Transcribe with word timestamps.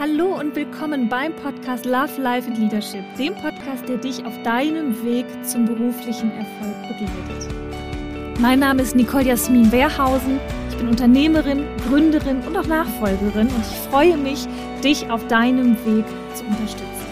Hallo 0.00 0.40
und 0.40 0.56
willkommen 0.56 1.10
beim 1.10 1.36
Podcast 1.36 1.84
Love, 1.84 2.22
Life 2.22 2.48
and 2.48 2.58
Leadership, 2.58 3.04
dem 3.18 3.34
Podcast, 3.34 3.86
der 3.86 3.98
dich 3.98 4.24
auf 4.24 4.32
deinem 4.44 4.94
Weg 5.04 5.26
zum 5.44 5.66
beruflichen 5.66 6.30
Erfolg 6.30 6.88
begleitet. 6.88 8.40
Mein 8.40 8.60
Name 8.60 8.80
ist 8.80 8.96
Nicole 8.96 9.26
Jasmin 9.26 9.70
Wehrhausen. 9.70 10.40
Ich 10.70 10.78
bin 10.78 10.88
Unternehmerin, 10.88 11.66
Gründerin 11.86 12.40
und 12.40 12.56
auch 12.56 12.66
Nachfolgerin 12.66 13.48
und 13.48 13.60
ich 13.60 13.90
freue 13.90 14.16
mich, 14.16 14.46
dich 14.82 15.10
auf 15.10 15.28
deinem 15.28 15.72
Weg 15.84 16.06
zu 16.34 16.44
unterstützen. 16.46 17.06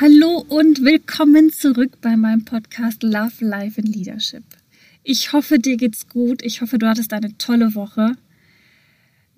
Hallo 0.00 0.46
und 0.48 0.82
willkommen 0.82 1.52
zurück 1.52 1.98
bei 2.00 2.16
meinem 2.16 2.46
Podcast 2.46 3.02
Love, 3.02 3.34
Life 3.40 3.78
and 3.78 3.94
Leadership. 3.94 4.44
Ich 5.04 5.34
hoffe, 5.34 5.58
dir 5.58 5.76
geht's 5.76 6.08
gut. 6.08 6.40
Ich 6.42 6.62
hoffe, 6.62 6.78
du 6.78 6.86
hattest 6.86 7.12
eine 7.12 7.36
tolle 7.36 7.74
Woche. 7.74 8.14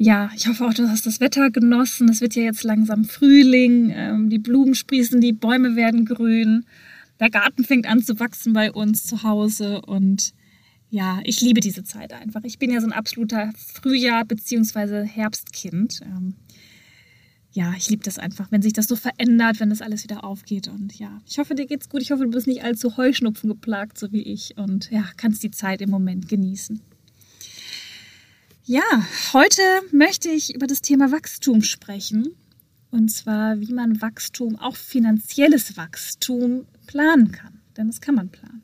Ja, 0.04 0.32
ich 0.34 0.48
hoffe 0.48 0.66
auch, 0.66 0.74
du 0.74 0.88
hast 0.88 1.06
das 1.06 1.20
Wetter 1.20 1.52
genossen. 1.52 2.08
Es 2.08 2.20
wird 2.20 2.34
ja 2.34 2.42
jetzt 2.42 2.64
langsam 2.64 3.04
Frühling. 3.04 3.92
Ähm, 3.94 4.30
die 4.30 4.40
Blumen 4.40 4.74
sprießen, 4.74 5.20
die 5.20 5.32
Bäume 5.32 5.76
werden 5.76 6.06
grün. 6.06 6.66
Der 7.20 7.30
Garten 7.30 7.62
fängt 7.62 7.86
an 7.86 8.02
zu 8.02 8.18
wachsen 8.18 8.52
bei 8.52 8.72
uns 8.72 9.04
zu 9.04 9.22
Hause. 9.22 9.80
Und 9.82 10.34
ja, 10.90 11.20
ich 11.22 11.40
liebe 11.40 11.60
diese 11.60 11.84
Zeit 11.84 12.12
einfach. 12.12 12.42
Ich 12.42 12.58
bin 12.58 12.72
ja 12.72 12.80
so 12.80 12.88
ein 12.88 12.92
absoluter 12.92 13.52
Frühjahr- 13.54 14.24
bzw. 14.24 15.06
Herbstkind. 15.06 16.00
Ähm, 16.02 16.34
ja, 17.52 17.72
ich 17.78 17.88
liebe 17.88 18.02
das 18.02 18.18
einfach, 18.18 18.50
wenn 18.50 18.60
sich 18.60 18.72
das 18.72 18.88
so 18.88 18.96
verändert, 18.96 19.60
wenn 19.60 19.70
das 19.70 19.82
alles 19.82 20.02
wieder 20.02 20.24
aufgeht. 20.24 20.66
Und 20.66 20.98
ja, 20.98 21.20
ich 21.28 21.38
hoffe, 21.38 21.54
dir 21.54 21.66
geht's 21.66 21.88
gut. 21.88 22.02
Ich 22.02 22.10
hoffe, 22.10 22.24
du 22.24 22.30
bist 22.30 22.48
nicht 22.48 22.64
allzu 22.64 22.96
Heuschnupfen 22.96 23.48
geplagt, 23.48 23.98
so 23.98 24.10
wie 24.10 24.22
ich. 24.22 24.56
Und 24.56 24.90
ja, 24.90 25.04
kannst 25.16 25.44
die 25.44 25.52
Zeit 25.52 25.80
im 25.80 25.90
Moment 25.90 26.28
genießen. 26.28 26.80
Ja, 28.64 28.82
heute 29.32 29.62
möchte 29.90 30.28
ich 30.28 30.54
über 30.54 30.68
das 30.68 30.82
Thema 30.82 31.10
Wachstum 31.10 31.62
sprechen. 31.62 32.36
Und 32.92 33.08
zwar, 33.08 33.58
wie 33.58 33.72
man 33.72 34.00
Wachstum, 34.00 34.56
auch 34.56 34.76
finanzielles 34.76 35.76
Wachstum, 35.76 36.66
planen 36.86 37.32
kann. 37.32 37.60
Denn 37.76 37.88
das 37.88 38.00
kann 38.00 38.14
man 38.14 38.28
planen. 38.28 38.62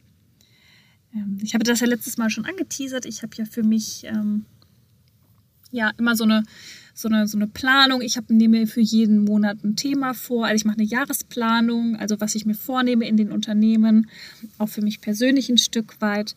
Ähm, 1.14 1.38
ich 1.42 1.54
habe 1.54 1.64
das 1.64 1.80
ja 1.80 1.88
letztes 1.88 2.16
Mal 2.16 2.30
schon 2.30 2.44
angeteasert. 2.44 3.06
Ich 3.06 3.24
habe 3.24 3.34
ja 3.36 3.44
für 3.44 3.64
mich 3.64 4.04
ähm, 4.04 4.44
ja 5.72 5.90
immer 5.98 6.14
so 6.14 6.24
eine 6.24 6.44
so 6.94 7.08
eine, 7.08 7.28
so 7.28 7.38
eine 7.38 7.46
Planung. 7.46 8.00
Ich 8.00 8.16
habe, 8.16 8.34
nehme 8.34 8.66
für 8.66 8.80
jeden 8.80 9.24
Monat 9.24 9.62
ein 9.62 9.76
Thema 9.76 10.14
vor. 10.14 10.46
Also 10.46 10.56
ich 10.56 10.64
mache 10.64 10.78
eine 10.78 10.86
Jahresplanung, 10.86 11.96
also 11.96 12.20
was 12.20 12.34
ich 12.34 12.44
mir 12.44 12.54
vornehme 12.54 13.06
in 13.06 13.16
den 13.16 13.30
Unternehmen, 13.30 14.10
auch 14.58 14.68
für 14.68 14.82
mich 14.82 15.00
persönlich 15.00 15.48
ein 15.48 15.58
Stück 15.58 16.00
weit. 16.00 16.34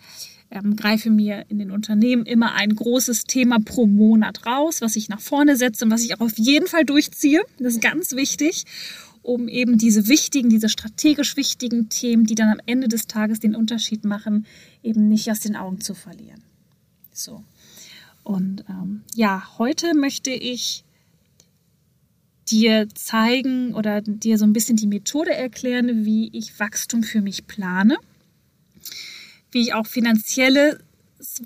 Ähm, 0.52 0.76
greife 0.76 1.10
mir 1.10 1.46
in 1.48 1.60
den 1.60 1.72
Unternehmen 1.72 2.26
immer 2.26 2.54
ein 2.54 2.76
großes 2.76 3.24
Thema 3.24 3.60
pro 3.64 3.88
Monat 3.88 4.46
raus, 4.46 4.82
was 4.82 4.98
ich 4.98 5.08
nach 5.08 5.22
vorne 5.22 5.56
setze 5.56 5.86
und 5.86 5.92
was 5.92 6.04
ich 6.04 6.14
auch 6.14 6.20
auf 6.20 6.38
jeden 6.38 6.68
Fall 6.68 6.84
durchziehe. 6.84 7.42
Das 7.58 7.76
ist 7.76 7.82
ganz 7.82 8.12
wichtig, 8.12 8.66
um 9.22 9.48
eben 9.48 9.78
diese 9.78 10.08
wichtigen, 10.08 10.50
diese 10.50 10.68
strategisch 10.68 11.38
wichtigen 11.38 11.88
Themen, 11.88 12.26
die 12.26 12.36
dann 12.36 12.50
am 12.50 12.60
Ende 12.66 12.90
des 12.90 13.08
Tages 13.08 13.40
den 13.40 13.56
Unterschied 13.56 14.04
machen, 14.04 14.46
eben 14.84 15.08
nicht 15.08 15.32
aus 15.32 15.40
den 15.40 15.56
Augen 15.56 15.80
zu 15.80 15.94
verlieren. 15.94 16.42
So. 17.14 17.44
Und 18.24 18.66
ähm, 18.70 19.04
ja, 19.16 19.58
heute 19.58 19.96
möchte 19.96 20.32
ich 20.32 20.84
dir 22.50 22.88
zeigen 22.94 23.74
oder 23.74 24.02
dir 24.02 24.38
so 24.38 24.46
ein 24.46 24.54
bisschen 24.54 24.76
die 24.76 24.88
Methode 24.88 25.34
erklären, 25.34 26.06
wie 26.06 26.30
ich 26.34 26.60
Wachstum 26.60 27.04
für 27.04 27.22
mich 27.22 27.48
plane, 27.48 27.98
wie 29.52 29.62
ich 29.62 29.74
auch 29.74 29.86
finanzielles 29.86 30.78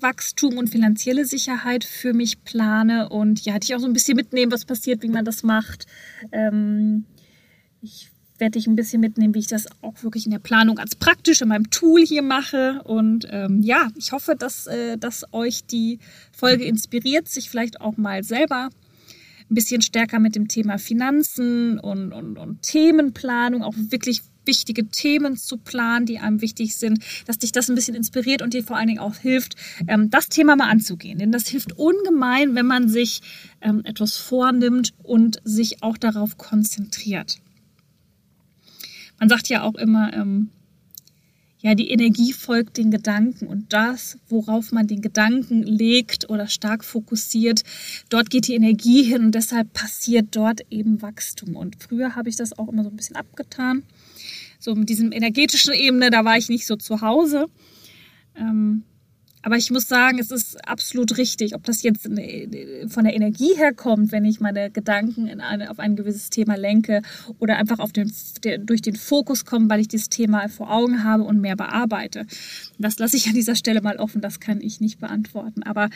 Wachstum 0.00 0.56
und 0.56 0.70
finanzielle 0.70 1.24
Sicherheit 1.24 1.84
für 1.84 2.14
mich 2.14 2.42
plane 2.44 3.08
und 3.08 3.44
ja, 3.44 3.58
dich 3.58 3.74
auch 3.74 3.80
so 3.80 3.86
ein 3.86 3.92
bisschen 3.92 4.16
mitnehmen, 4.16 4.52
was 4.52 4.64
passiert, 4.64 5.02
wie 5.02 5.08
man 5.08 5.24
das 5.24 5.42
macht. 5.42 5.86
Ähm, 6.32 7.04
ich 7.82 8.10
werde 8.38 8.58
ich 8.58 8.66
ein 8.66 8.76
bisschen 8.76 9.00
mitnehmen, 9.00 9.34
wie 9.34 9.40
ich 9.40 9.46
das 9.46 9.66
auch 9.82 10.02
wirklich 10.02 10.26
in 10.26 10.32
der 10.32 10.38
Planung 10.38 10.78
als 10.78 10.94
praktisch 10.94 11.40
in 11.40 11.48
meinem 11.48 11.70
Tool 11.70 12.04
hier 12.04 12.22
mache. 12.22 12.82
Und 12.84 13.26
ähm, 13.30 13.62
ja, 13.62 13.88
ich 13.96 14.12
hoffe, 14.12 14.34
dass, 14.36 14.66
äh, 14.66 14.98
dass 14.98 15.24
euch 15.32 15.64
die 15.64 15.98
Folge 16.32 16.64
inspiriert, 16.64 17.28
sich 17.28 17.50
vielleicht 17.50 17.80
auch 17.80 17.96
mal 17.96 18.24
selber 18.24 18.70
ein 19.48 19.54
bisschen 19.54 19.80
stärker 19.80 20.18
mit 20.18 20.34
dem 20.34 20.48
Thema 20.48 20.78
Finanzen 20.78 21.78
und, 21.78 22.12
und, 22.12 22.36
und 22.36 22.62
Themenplanung, 22.62 23.62
auch 23.62 23.74
wirklich 23.76 24.22
wichtige 24.46 24.86
Themen 24.88 25.36
zu 25.36 25.56
planen, 25.58 26.06
die 26.06 26.18
einem 26.18 26.40
wichtig 26.40 26.76
sind, 26.76 26.98
dass 27.26 27.38
dich 27.38 27.52
das 27.52 27.68
ein 27.68 27.74
bisschen 27.74 27.94
inspiriert 27.94 28.42
und 28.42 28.54
dir 28.54 28.62
vor 28.62 28.76
allen 28.76 28.88
Dingen 28.88 29.00
auch 29.00 29.16
hilft, 29.16 29.56
ähm, 29.88 30.10
das 30.10 30.28
Thema 30.28 30.56
mal 30.56 30.68
anzugehen. 30.68 31.18
Denn 31.18 31.32
das 31.32 31.48
hilft 31.48 31.72
ungemein, 31.78 32.54
wenn 32.54 32.66
man 32.66 32.88
sich 32.88 33.20
ähm, 33.60 33.82
etwas 33.84 34.16
vornimmt 34.16 34.94
und 35.02 35.40
sich 35.44 35.82
auch 35.82 35.96
darauf 35.96 36.36
konzentriert. 36.36 37.40
Man 39.18 39.28
sagt 39.28 39.48
ja 39.48 39.62
auch 39.62 39.76
immer, 39.76 40.12
ähm, 40.12 40.50
ja, 41.66 41.74
die 41.74 41.90
Energie 41.90 42.32
folgt 42.32 42.76
den 42.76 42.90
Gedanken 42.90 43.48
und 43.48 43.72
das, 43.72 44.18
worauf 44.28 44.70
man 44.72 44.86
den 44.86 45.00
Gedanken 45.00 45.62
legt 45.64 46.28
oder 46.30 46.46
stark 46.46 46.84
fokussiert, 46.84 47.62
dort 48.08 48.30
geht 48.30 48.46
die 48.46 48.54
Energie 48.54 49.02
hin 49.02 49.24
und 49.24 49.34
deshalb 49.34 49.72
passiert 49.72 50.28
dort 50.30 50.60
eben 50.70 51.02
Wachstum. 51.02 51.56
Und 51.56 51.76
früher 51.82 52.14
habe 52.14 52.28
ich 52.28 52.36
das 52.36 52.56
auch 52.56 52.68
immer 52.68 52.84
so 52.84 52.90
ein 52.90 52.96
bisschen 52.96 53.16
abgetan. 53.16 53.82
So 54.66 54.74
mit 54.74 54.88
diesem 54.88 55.12
energetischen 55.12 55.72
Ebene, 55.74 56.10
da 56.10 56.24
war 56.24 56.36
ich 56.36 56.48
nicht 56.48 56.66
so 56.66 56.74
zu 56.74 57.00
Hause. 57.00 57.46
Ähm, 58.34 58.82
aber 59.40 59.56
ich 59.56 59.70
muss 59.70 59.86
sagen, 59.86 60.18
es 60.18 60.32
ist 60.32 60.56
absolut 60.68 61.18
richtig, 61.18 61.54
ob 61.54 61.62
das 61.62 61.84
jetzt 61.84 62.02
von 62.02 63.04
der 63.04 63.14
Energie 63.14 63.54
her 63.54 63.72
kommt, 63.72 64.10
wenn 64.10 64.24
ich 64.24 64.40
meine 64.40 64.72
Gedanken 64.72 65.40
eine, 65.40 65.70
auf 65.70 65.78
ein 65.78 65.94
gewisses 65.94 66.30
Thema 66.30 66.56
lenke 66.56 67.02
oder 67.38 67.58
einfach 67.58 67.78
auf 67.78 67.92
den, 67.92 68.12
der, 68.42 68.58
durch 68.58 68.82
den 68.82 68.96
Fokus 68.96 69.44
kommen, 69.44 69.70
weil 69.70 69.78
ich 69.78 69.86
dieses 69.86 70.08
Thema 70.08 70.48
vor 70.48 70.72
Augen 70.72 71.04
habe 71.04 71.22
und 71.22 71.40
mehr 71.40 71.54
bearbeite. 71.54 72.26
Das 72.76 72.98
lasse 72.98 73.16
ich 73.16 73.28
an 73.28 73.34
dieser 73.34 73.54
Stelle 73.54 73.82
mal 73.82 73.98
offen, 73.98 74.20
das 74.20 74.40
kann 74.40 74.60
ich 74.60 74.80
nicht 74.80 74.98
beantworten. 74.98 75.62
Aber 75.62 75.90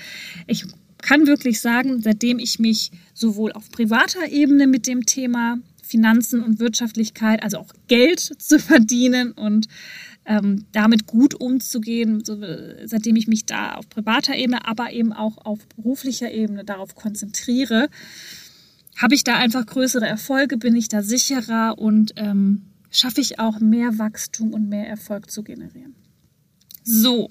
ich 0.46 0.64
kann 0.98 1.26
wirklich 1.26 1.60
sagen, 1.60 2.02
seitdem 2.02 2.38
ich 2.38 2.60
mich 2.60 2.92
sowohl 3.14 3.50
auf 3.50 3.68
privater 3.72 4.28
Ebene 4.30 4.68
mit 4.68 4.86
dem 4.86 5.06
Thema 5.06 5.58
Finanzen 5.90 6.42
und 6.42 6.60
Wirtschaftlichkeit, 6.60 7.42
also 7.42 7.58
auch 7.58 7.72
Geld 7.88 8.20
zu 8.38 8.58
verdienen 8.58 9.32
und 9.32 9.66
ähm, 10.24 10.66
damit 10.72 11.06
gut 11.06 11.34
umzugehen, 11.34 12.24
so, 12.24 12.40
seitdem 12.84 13.16
ich 13.16 13.26
mich 13.26 13.46
da 13.46 13.74
auf 13.74 13.88
privater 13.88 14.36
Ebene, 14.36 14.66
aber 14.66 14.92
eben 14.92 15.12
auch 15.12 15.38
auf 15.44 15.66
beruflicher 15.76 16.30
Ebene 16.30 16.64
darauf 16.64 16.94
konzentriere, 16.94 17.88
habe 18.96 19.14
ich 19.14 19.24
da 19.24 19.36
einfach 19.36 19.66
größere 19.66 20.06
Erfolge, 20.06 20.56
bin 20.56 20.76
ich 20.76 20.88
da 20.88 21.02
sicherer 21.02 21.78
und 21.78 22.12
ähm, 22.16 22.62
schaffe 22.90 23.20
ich 23.20 23.38
auch 23.38 23.60
mehr 23.60 23.98
Wachstum 23.98 24.52
und 24.52 24.68
mehr 24.68 24.86
Erfolg 24.86 25.30
zu 25.30 25.42
generieren. 25.42 25.94
So, 26.84 27.28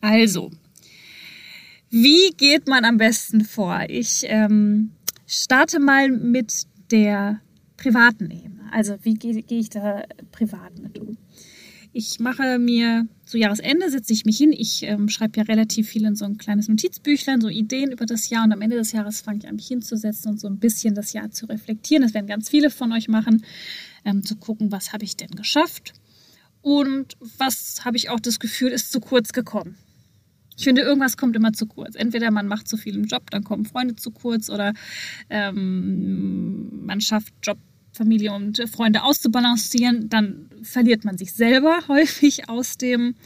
also, 0.00 0.50
wie 1.90 2.30
geht 2.36 2.68
man 2.68 2.84
am 2.84 2.98
besten 2.98 3.44
vor? 3.44 3.80
Ich 3.88 4.24
ähm, 4.26 4.90
starte 5.26 5.80
mal 5.80 6.10
mit 6.10 6.66
der 6.90 7.40
privaten 7.78 8.30
Ebene. 8.30 8.70
Also, 8.70 8.96
wie 9.02 9.14
gehe 9.14 9.42
geh 9.42 9.58
ich 9.58 9.70
da 9.70 10.04
privat 10.30 10.78
mit 10.78 10.98
um? 10.98 11.16
Ich 11.94 12.20
mache 12.20 12.58
mir 12.58 13.08
zu 13.24 13.38
Jahresende, 13.38 13.90
setze 13.90 14.12
ich 14.12 14.26
mich 14.26 14.36
hin. 14.36 14.52
Ich 14.52 14.82
ähm, 14.82 15.08
schreibe 15.08 15.38
ja 15.38 15.44
relativ 15.44 15.88
viel 15.88 16.04
in 16.04 16.16
so 16.16 16.26
ein 16.26 16.36
kleines 16.36 16.68
Notizbüchlein, 16.68 17.40
so 17.40 17.48
Ideen 17.48 17.90
über 17.90 18.04
das 18.04 18.28
Jahr. 18.28 18.44
Und 18.44 18.52
am 18.52 18.60
Ende 18.60 18.76
des 18.76 18.92
Jahres 18.92 19.22
fange 19.22 19.38
ich 19.38 19.48
an, 19.48 19.56
mich 19.56 19.68
hinzusetzen 19.68 20.32
und 20.32 20.38
so 20.38 20.48
ein 20.48 20.58
bisschen 20.58 20.94
das 20.94 21.14
Jahr 21.14 21.30
zu 21.30 21.46
reflektieren. 21.46 22.02
Das 22.02 22.12
werden 22.12 22.26
ganz 22.26 22.50
viele 22.50 22.68
von 22.68 22.92
euch 22.92 23.08
machen, 23.08 23.42
ähm, 24.04 24.22
zu 24.22 24.36
gucken, 24.36 24.70
was 24.70 24.92
habe 24.92 25.04
ich 25.04 25.16
denn 25.16 25.30
geschafft 25.30 25.94
und 26.60 27.16
was 27.38 27.84
habe 27.84 27.96
ich 27.96 28.10
auch 28.10 28.20
das 28.20 28.38
Gefühl, 28.38 28.70
ist 28.70 28.92
zu 28.92 29.00
kurz 29.00 29.32
gekommen. 29.32 29.76
Ich 30.56 30.64
finde, 30.64 30.82
irgendwas 30.82 31.16
kommt 31.16 31.36
immer 31.36 31.52
zu 31.52 31.66
kurz. 31.66 31.94
Entweder 31.94 32.32
man 32.32 32.48
macht 32.48 32.66
zu 32.66 32.76
viel 32.76 32.96
im 32.96 33.04
Job, 33.04 33.30
dann 33.30 33.44
kommen 33.44 33.64
Freunde 33.64 33.94
zu 33.94 34.10
kurz, 34.10 34.50
oder 34.50 34.74
ähm, 35.30 36.84
man 36.84 37.00
schafft 37.00 37.32
Job 37.42 37.58
Familie 37.98 38.32
und 38.32 38.62
Freunde 38.70 39.02
auszubalancieren, 39.02 40.08
dann 40.08 40.48
verliert 40.62 41.04
man 41.04 41.18
sich 41.18 41.32
selber 41.32 41.80
häufig 41.88 42.48
aus 42.48 42.78
dem, 42.78 43.16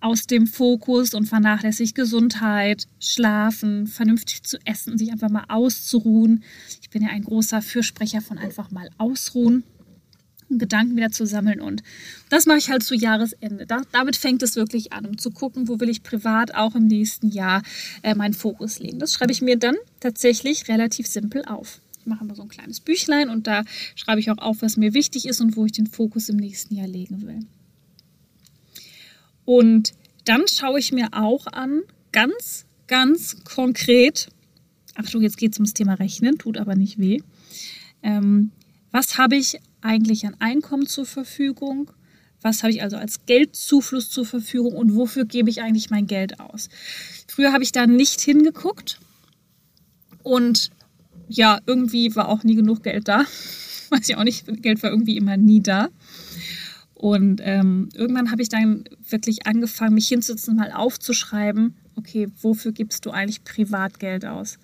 aus 0.00 0.26
dem 0.26 0.46
Fokus 0.46 1.14
und 1.14 1.26
vernachlässigt 1.26 1.94
Gesundheit, 1.94 2.88
Schlafen, 2.98 3.86
vernünftig 3.86 4.42
zu 4.42 4.58
essen, 4.64 4.98
sich 4.98 5.12
einfach 5.12 5.30
mal 5.30 5.44
auszuruhen. 5.48 6.42
Ich 6.82 6.90
bin 6.90 7.02
ja 7.02 7.08
ein 7.08 7.22
großer 7.22 7.62
Fürsprecher 7.62 8.20
von 8.20 8.36
einfach 8.36 8.70
mal 8.70 8.90
ausruhen. 8.98 9.64
Gedanken 10.58 10.96
wieder 10.96 11.12
zu 11.12 11.26
sammeln 11.26 11.60
und 11.60 11.84
das 12.28 12.44
mache 12.44 12.58
ich 12.58 12.70
halt 12.70 12.82
zu 12.82 12.96
Jahresende. 12.96 13.66
Da, 13.66 13.82
damit 13.92 14.16
fängt 14.16 14.42
es 14.42 14.56
wirklich 14.56 14.92
an, 14.92 15.06
um 15.06 15.16
zu 15.16 15.30
gucken, 15.30 15.68
wo 15.68 15.78
will 15.78 15.88
ich 15.88 16.02
privat 16.02 16.56
auch 16.56 16.74
im 16.74 16.88
nächsten 16.88 17.28
Jahr 17.28 17.62
äh, 18.02 18.16
meinen 18.16 18.34
Fokus 18.34 18.80
legen. 18.80 18.98
Das 18.98 19.12
schreibe 19.12 19.30
ich 19.30 19.42
mir 19.42 19.56
dann 19.56 19.76
tatsächlich 20.00 20.66
relativ 20.66 21.06
simpel 21.06 21.44
auf. 21.44 21.80
Mache 22.06 22.24
immer 22.24 22.34
so 22.34 22.42
ein 22.42 22.48
kleines 22.48 22.80
Büchlein 22.80 23.28
und 23.28 23.46
da 23.46 23.64
schreibe 23.94 24.20
ich 24.20 24.30
auch 24.30 24.38
auf, 24.38 24.62
was 24.62 24.76
mir 24.76 24.94
wichtig 24.94 25.26
ist 25.26 25.40
und 25.40 25.56
wo 25.56 25.66
ich 25.66 25.72
den 25.72 25.86
Fokus 25.86 26.28
im 26.28 26.36
nächsten 26.36 26.74
Jahr 26.74 26.88
legen 26.88 27.26
will. 27.26 27.40
Und 29.44 29.92
dann 30.24 30.46
schaue 30.48 30.78
ich 30.78 30.92
mir 30.92 31.08
auch 31.12 31.46
an, 31.46 31.82
ganz, 32.12 32.66
ganz 32.86 33.42
konkret, 33.44 34.28
Achtung, 34.94 35.22
jetzt 35.22 35.38
geht 35.38 35.52
es 35.52 35.58
ums 35.58 35.74
Thema 35.74 35.94
Rechnen, 35.94 36.38
tut 36.38 36.58
aber 36.58 36.74
nicht 36.74 36.98
weh. 36.98 37.20
Ähm, 38.02 38.50
was 38.90 39.18
habe 39.18 39.36
ich 39.36 39.60
eigentlich 39.80 40.26
an 40.26 40.36
Einkommen 40.38 40.86
zur 40.86 41.06
Verfügung? 41.06 41.90
Was 42.42 42.62
habe 42.62 42.72
ich 42.72 42.82
also 42.82 42.96
als 42.96 43.26
Geldzufluss 43.26 44.10
zur 44.10 44.24
Verfügung 44.24 44.74
und 44.74 44.94
wofür 44.94 45.24
gebe 45.24 45.50
ich 45.50 45.62
eigentlich 45.62 45.90
mein 45.90 46.06
Geld 46.06 46.40
aus? 46.40 46.68
Früher 47.28 47.52
habe 47.52 47.62
ich 47.62 47.72
da 47.72 47.86
nicht 47.86 48.20
hingeguckt 48.20 48.98
und 50.22 50.70
ja, 51.30 51.60
irgendwie 51.66 52.14
war 52.16 52.28
auch 52.28 52.42
nie 52.42 52.56
genug 52.56 52.82
Geld 52.82 53.08
da. 53.08 53.20
Weiß 53.90 54.08
ich 54.08 54.16
auch 54.16 54.24
nicht, 54.24 54.46
Geld 54.62 54.82
war 54.82 54.90
irgendwie 54.90 55.16
immer 55.16 55.36
nie 55.36 55.62
da. 55.62 55.88
Und 56.94 57.40
ähm, 57.42 57.88
irgendwann 57.94 58.30
habe 58.30 58.42
ich 58.42 58.50
dann 58.50 58.84
wirklich 59.08 59.46
angefangen, 59.46 59.94
mich 59.94 60.08
hinzusetzen, 60.08 60.56
mal 60.56 60.70
aufzuschreiben, 60.70 61.74
okay, 61.96 62.28
wofür 62.42 62.72
gibst 62.72 63.06
du 63.06 63.10
eigentlich 63.10 63.42
Privatgeld 63.42 64.26
aus? 64.26 64.58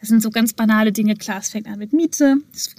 Das 0.00 0.08
sind 0.08 0.22
so 0.22 0.30
ganz 0.30 0.54
banale 0.54 0.92
Dinge. 0.92 1.14
Klar, 1.14 1.40
es 1.40 1.50
fängt 1.50 1.68
an 1.68 1.78
mit 1.78 1.92
Miete, 1.92 2.38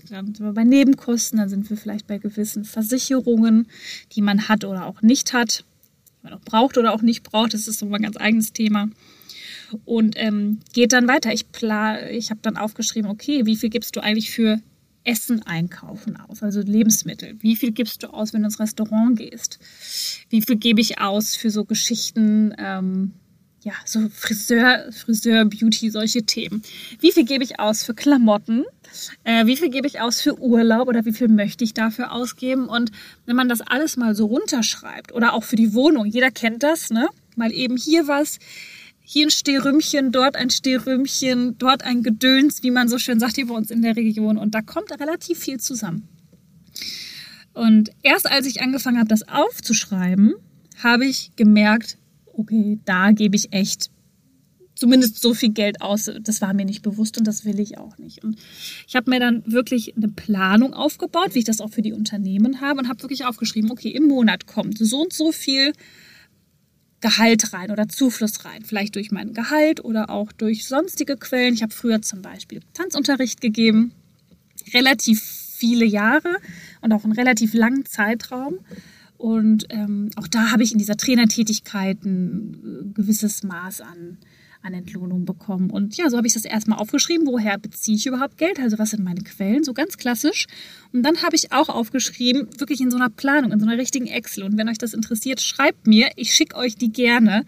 dann 0.09 0.25
sind 0.25 0.39
wir 0.39 0.53
bei 0.53 0.63
Nebenkosten, 0.63 1.37
dann 1.37 1.49
sind 1.49 1.69
wir 1.69 1.77
vielleicht 1.77 2.07
bei 2.07 2.17
gewissen 2.17 2.65
Versicherungen, 2.65 3.67
die 4.13 4.21
man 4.21 4.49
hat 4.49 4.65
oder 4.65 4.87
auch 4.87 5.01
nicht 5.01 5.31
hat, 5.31 5.63
die 6.09 6.23
man 6.23 6.33
auch 6.33 6.41
braucht 6.41 6.77
oder 6.77 6.93
auch 6.93 7.03
nicht 7.03 7.23
braucht. 7.23 7.53
Das 7.53 7.67
ist 7.67 7.79
so 7.79 7.85
ein 7.85 8.01
ganz 8.01 8.17
eigenes 8.17 8.53
Thema. 8.53 8.89
Und 9.85 10.15
ähm, 10.17 10.59
geht 10.73 10.93
dann 10.93 11.07
weiter. 11.07 11.33
Ich, 11.33 11.45
ich 12.11 12.29
habe 12.29 12.39
dann 12.41 12.57
aufgeschrieben, 12.57 13.09
okay, 13.09 13.45
wie 13.45 13.55
viel 13.55 13.69
gibst 13.69 13.95
du 13.95 14.01
eigentlich 14.01 14.31
für 14.31 14.59
Essen 15.03 15.41
einkaufen 15.43 16.17
aus, 16.19 16.43
also 16.43 16.61
Lebensmittel. 16.61 17.35
Wie 17.39 17.55
viel 17.55 17.71
gibst 17.71 18.03
du 18.03 18.07
aus, 18.07 18.33
wenn 18.33 18.41
du 18.41 18.47
ins 18.47 18.59
Restaurant 18.59 19.17
gehst? 19.17 19.59
Wie 20.29 20.41
viel 20.41 20.57
gebe 20.57 20.79
ich 20.79 20.99
aus 20.99 21.35
für 21.35 21.49
so 21.49 21.65
Geschichten, 21.65 22.53
ähm, 22.57 23.13
ja, 23.63 23.73
so 23.85 24.09
Friseur, 24.09 24.91
Friseur, 24.91 25.45
Beauty, 25.45 25.91
solche 25.91 26.23
Themen. 26.23 26.63
Wie 26.99 27.11
viel 27.11 27.25
gebe 27.25 27.43
ich 27.43 27.59
aus 27.59 27.83
für 27.83 27.93
Klamotten? 27.93 28.63
Äh, 29.23 29.45
wie 29.45 29.55
viel 29.55 29.69
gebe 29.69 29.87
ich 29.87 30.01
aus 30.01 30.21
für 30.21 30.39
Urlaub 30.39 30.87
oder 30.87 31.05
wie 31.05 31.13
viel 31.13 31.27
möchte 31.27 31.63
ich 31.63 31.73
dafür 31.73 32.11
ausgeben? 32.11 32.67
Und 32.67 32.91
wenn 33.25 33.35
man 33.35 33.49
das 33.49 33.61
alles 33.61 33.97
mal 33.97 34.15
so 34.15 34.25
runterschreibt 34.25 35.13
oder 35.13 35.33
auch 35.33 35.43
für 35.43 35.55
die 35.55 35.73
Wohnung, 35.73 36.05
jeder 36.05 36.31
kennt 36.31 36.63
das, 36.63 36.89
ne? 36.89 37.07
Mal 37.35 37.53
eben 37.53 37.77
hier 37.77 38.07
was, 38.07 38.39
hier 39.03 39.27
ein 39.27 39.31
Stehrümchen, 39.31 40.11
dort 40.11 40.35
ein 40.35 40.49
Stehrümchen, 40.49 41.57
dort 41.57 41.83
ein 41.83 42.03
Gedöns, 42.03 42.63
wie 42.63 42.71
man 42.71 42.87
so 42.87 42.97
schön 42.97 43.19
sagt 43.19 43.35
hier 43.35 43.47
bei 43.47 43.55
uns 43.55 43.71
in 43.71 43.81
der 43.81 43.95
Region. 43.95 44.37
Und 44.37 44.55
da 44.55 44.61
kommt 44.61 44.91
relativ 44.91 45.39
viel 45.39 45.59
zusammen. 45.59 46.07
Und 47.53 47.91
erst 48.03 48.29
als 48.29 48.45
ich 48.45 48.61
angefangen 48.61 48.97
habe, 48.97 49.09
das 49.09 49.27
aufzuschreiben, 49.27 50.33
habe 50.81 51.05
ich 51.05 51.31
gemerkt, 51.35 51.97
okay, 52.33 52.79
da 52.85 53.11
gebe 53.11 53.35
ich 53.35 53.51
echt 53.51 53.91
zumindest 54.75 55.21
so 55.21 55.33
viel 55.33 55.49
Geld 55.49 55.81
aus. 55.81 56.09
Das 56.21 56.41
war 56.41 56.53
mir 56.53 56.65
nicht 56.65 56.81
bewusst 56.81 57.17
und 57.17 57.27
das 57.27 57.45
will 57.45 57.59
ich 57.59 57.77
auch 57.77 57.97
nicht. 57.97 58.23
Und 58.23 58.39
ich 58.87 58.95
habe 58.95 59.11
mir 59.11 59.19
dann 59.19 59.43
wirklich 59.45 59.95
eine 59.95 60.07
Planung 60.07 60.73
aufgebaut, 60.73 61.35
wie 61.35 61.39
ich 61.39 61.45
das 61.45 61.61
auch 61.61 61.69
für 61.69 61.83
die 61.83 61.93
Unternehmen 61.93 62.61
habe 62.61 62.79
und 62.79 62.89
habe 62.89 63.01
wirklich 63.03 63.25
aufgeschrieben, 63.25 63.69
okay, 63.69 63.89
im 63.89 64.07
Monat 64.07 64.47
kommt 64.47 64.79
so 64.79 65.01
und 65.01 65.13
so 65.13 65.31
viel 65.31 65.73
Gehalt 67.01 67.53
rein 67.53 67.71
oder 67.71 67.87
Zufluss 67.87 68.45
rein. 68.45 68.63
Vielleicht 68.63 68.95
durch 68.95 69.11
mein 69.11 69.33
Gehalt 69.33 69.83
oder 69.83 70.09
auch 70.09 70.31
durch 70.31 70.65
sonstige 70.65 71.17
Quellen. 71.17 71.53
Ich 71.53 71.63
habe 71.63 71.73
früher 71.73 72.01
zum 72.01 72.21
Beispiel 72.21 72.61
Tanzunterricht 72.73 73.41
gegeben, 73.41 73.91
relativ 74.73 75.21
viele 75.21 75.85
Jahre 75.85 76.37
und 76.81 76.93
auch 76.93 77.03
einen 77.03 77.13
relativ 77.13 77.53
langen 77.53 77.85
Zeitraum. 77.85 78.59
Und 79.17 79.65
ähm, 79.69 80.09
auch 80.15 80.27
da 80.27 80.51
habe 80.51 80.63
ich 80.63 80.71
in 80.71 80.79
dieser 80.79 80.97
Trainertätigkeit 80.97 82.03
ein 82.03 82.53
äh, 82.53 82.93
gewisses 82.93 83.43
Maß 83.43 83.81
an, 83.81 84.17
an 84.63 84.73
Entlohnung 84.73 85.25
bekommen. 85.25 85.69
Und 85.69 85.97
ja, 85.97 86.09
so 86.09 86.17
habe 86.17 86.27
ich 86.27 86.33
das 86.33 86.45
erstmal 86.45 86.79
aufgeschrieben, 86.79 87.25
woher 87.25 87.57
beziehe 87.57 87.97
ich 87.97 88.05
überhaupt 88.05 88.37
Geld, 88.37 88.59
also 88.59 88.77
was 88.77 88.91
sind 88.91 89.03
meine 89.03 89.21
Quellen, 89.21 89.63
so 89.63 89.73
ganz 89.73 89.97
klassisch. 89.97 90.47
Und 90.93 91.03
dann 91.03 91.23
habe 91.23 91.35
ich 91.35 91.51
auch 91.51 91.69
aufgeschrieben, 91.69 92.47
wirklich 92.59 92.81
in 92.81 92.91
so 92.91 92.97
einer 92.97 93.09
Planung, 93.09 93.51
in 93.51 93.59
so 93.59 93.65
einer 93.65 93.77
richtigen 93.77 94.07
Excel. 94.07 94.43
Und 94.43 94.57
wenn 94.57 94.69
euch 94.69 94.77
das 94.77 94.93
interessiert, 94.93 95.41
schreibt 95.41 95.87
mir, 95.87 96.09
ich 96.15 96.33
schicke 96.33 96.55
euch 96.55 96.75
die 96.75 96.91
gerne. 96.91 97.45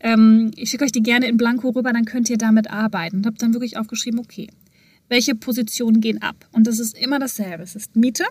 Ähm, 0.00 0.50
ich 0.56 0.70
schicke 0.70 0.84
euch 0.84 0.92
die 0.92 1.02
gerne 1.02 1.26
in 1.28 1.36
Blanko 1.36 1.70
rüber, 1.70 1.92
dann 1.92 2.04
könnt 2.04 2.28
ihr 2.28 2.38
damit 2.38 2.70
arbeiten. 2.70 3.18
Und 3.18 3.26
habe 3.26 3.36
dann 3.38 3.54
wirklich 3.54 3.76
aufgeschrieben, 3.76 4.18
okay, 4.18 4.48
welche 5.08 5.34
Positionen 5.34 6.00
gehen 6.00 6.22
ab? 6.22 6.48
Und 6.52 6.66
das 6.66 6.78
ist 6.78 6.98
immer 6.98 7.18
dasselbe. 7.18 7.62
Es 7.62 7.76
ist 7.76 7.94
Miete, 7.94 8.24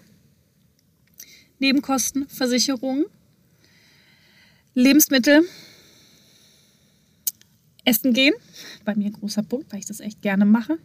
Nebenkosten, 1.59 2.27
Versicherungen, 2.27 3.05
Lebensmittel, 4.73 5.43
Essen 7.85 8.13
gehen. 8.13 8.33
Bei 8.85 8.95
mir 8.95 9.07
ein 9.07 9.13
großer 9.13 9.43
Punkt, 9.43 9.71
weil 9.71 9.79
ich 9.79 9.85
das 9.85 9.99
echt 9.99 10.21
gerne 10.21 10.45
mache. 10.45 10.77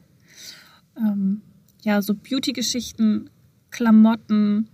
Ähm, 0.96 1.42
ja, 1.82 2.02
so 2.02 2.14
Beauty-Geschichten, 2.14 3.30
Klamotten, 3.70 4.68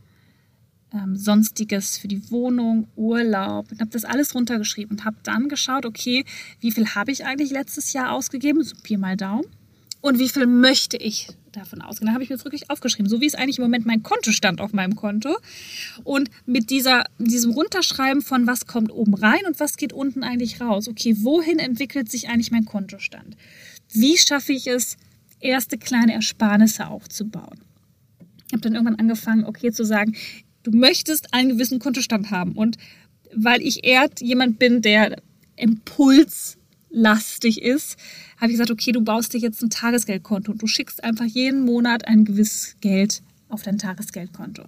ähm, 0.92 1.16
sonstiges 1.16 1.98
für 1.98 2.08
die 2.08 2.30
Wohnung, 2.30 2.88
Urlaub. 2.96 3.70
Ich 3.72 3.80
habe 3.80 3.90
das 3.90 4.04
alles 4.04 4.34
runtergeschrieben 4.34 4.98
und 4.98 5.04
habe 5.04 5.16
dann 5.22 5.48
geschaut, 5.48 5.84
okay, 5.86 6.24
wie 6.60 6.72
viel 6.72 6.94
habe 6.94 7.10
ich 7.12 7.24
eigentlich 7.24 7.50
letztes 7.50 7.92
Jahr 7.92 8.12
ausgegeben? 8.12 8.62
So 8.62 8.76
Pi 8.82 8.96
mal 8.96 9.16
Daumen 9.16 9.46
und 10.04 10.18
wie 10.18 10.28
viel 10.28 10.46
möchte 10.46 10.98
ich 10.98 11.28
davon 11.50 11.80
ausgehen. 11.80 12.08
Da 12.08 12.12
habe 12.12 12.22
ich 12.22 12.28
mir 12.28 12.36
das 12.36 12.44
wirklich 12.44 12.68
aufgeschrieben, 12.68 13.08
so 13.08 13.22
wie 13.22 13.26
es 13.26 13.34
eigentlich 13.34 13.56
im 13.56 13.64
Moment 13.64 13.86
mein 13.86 14.02
Kontostand 14.02 14.60
auf 14.60 14.74
meinem 14.74 14.96
Konto. 14.96 15.34
Und 16.02 16.28
mit 16.44 16.68
dieser, 16.68 17.04
diesem 17.18 17.52
Runterschreiben 17.52 18.20
von 18.20 18.46
was 18.46 18.66
kommt 18.66 18.92
oben 18.92 19.14
rein 19.14 19.40
und 19.46 19.58
was 19.60 19.78
geht 19.78 19.94
unten 19.94 20.22
eigentlich 20.22 20.60
raus. 20.60 20.88
Okay, 20.88 21.16
wohin 21.20 21.58
entwickelt 21.58 22.10
sich 22.10 22.28
eigentlich 22.28 22.50
mein 22.50 22.66
Kontostand? 22.66 23.34
Wie 23.94 24.18
schaffe 24.18 24.52
ich 24.52 24.66
es, 24.66 24.98
erste 25.40 25.78
kleine 25.78 26.12
Ersparnisse 26.12 26.86
aufzubauen? 26.88 27.60
Ich 28.46 28.52
habe 28.52 28.60
dann 28.60 28.74
irgendwann 28.74 28.98
angefangen, 28.98 29.46
okay, 29.46 29.72
zu 29.72 29.86
sagen, 29.86 30.14
du 30.64 30.70
möchtest 30.72 31.32
einen 31.32 31.48
gewissen 31.48 31.78
Kontostand 31.78 32.30
haben. 32.30 32.52
Und 32.52 32.76
weil 33.34 33.62
ich 33.62 33.84
eher 33.84 34.10
jemand 34.20 34.58
bin, 34.58 34.82
der 34.82 35.16
Impuls 35.56 36.58
lastig 36.94 37.60
ist, 37.60 37.96
habe 38.36 38.46
ich 38.46 38.52
gesagt, 38.52 38.70
okay, 38.70 38.92
du 38.92 39.02
baust 39.02 39.34
dir 39.34 39.38
jetzt 39.38 39.62
ein 39.62 39.70
Tagesgeldkonto 39.70 40.52
und 40.52 40.62
du 40.62 40.66
schickst 40.66 41.02
einfach 41.02 41.26
jeden 41.26 41.64
Monat 41.64 42.06
ein 42.06 42.24
gewisses 42.24 42.76
Geld 42.80 43.22
auf 43.48 43.62
dein 43.62 43.78
Tagesgeldkonto. 43.78 44.64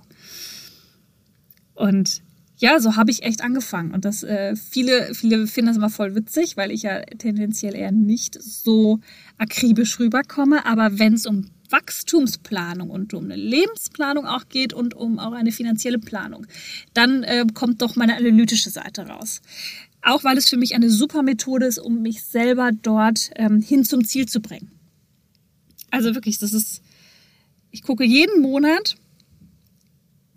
Und 1.74 2.22
ja, 2.58 2.80
so 2.80 2.96
habe 2.96 3.10
ich 3.10 3.22
echt 3.22 3.42
angefangen. 3.42 3.92
Und 3.92 4.04
das 4.04 4.22
äh, 4.22 4.56
viele, 4.56 5.14
viele 5.14 5.46
finden 5.46 5.68
das 5.68 5.76
immer 5.76 5.90
voll 5.90 6.14
witzig, 6.14 6.56
weil 6.56 6.70
ich 6.70 6.82
ja 6.82 7.02
tendenziell 7.02 7.74
eher 7.74 7.92
nicht 7.92 8.42
so 8.42 9.00
akribisch 9.36 9.98
rüberkomme. 10.00 10.64
Aber 10.64 10.98
wenn 10.98 11.14
es 11.14 11.26
um 11.26 11.50
Wachstumsplanung 11.70 12.90
und 12.90 13.12
um 13.12 13.24
eine 13.24 13.36
Lebensplanung 13.36 14.24
auch 14.26 14.48
geht 14.48 14.72
und 14.72 14.94
um 14.94 15.18
auch 15.18 15.32
eine 15.32 15.52
finanzielle 15.52 15.98
Planung, 15.98 16.46
dann 16.94 17.22
äh, 17.24 17.44
kommt 17.52 17.82
doch 17.82 17.96
meine 17.96 18.16
analytische 18.16 18.70
Seite 18.70 19.06
raus. 19.06 19.42
Auch 20.06 20.22
weil 20.22 20.38
es 20.38 20.48
für 20.48 20.56
mich 20.56 20.76
eine 20.76 20.88
super 20.88 21.24
Methode 21.24 21.66
ist, 21.66 21.78
um 21.78 22.00
mich 22.00 22.22
selber 22.22 22.70
dort 22.70 23.30
ähm, 23.34 23.60
hin 23.60 23.84
zum 23.84 24.04
Ziel 24.04 24.26
zu 24.26 24.40
bringen. 24.40 24.70
Also 25.90 26.14
wirklich, 26.14 26.38
das 26.38 26.52
ist, 26.52 26.80
ich 27.72 27.82
gucke 27.82 28.04
jeden 28.04 28.40
Monat 28.40 28.94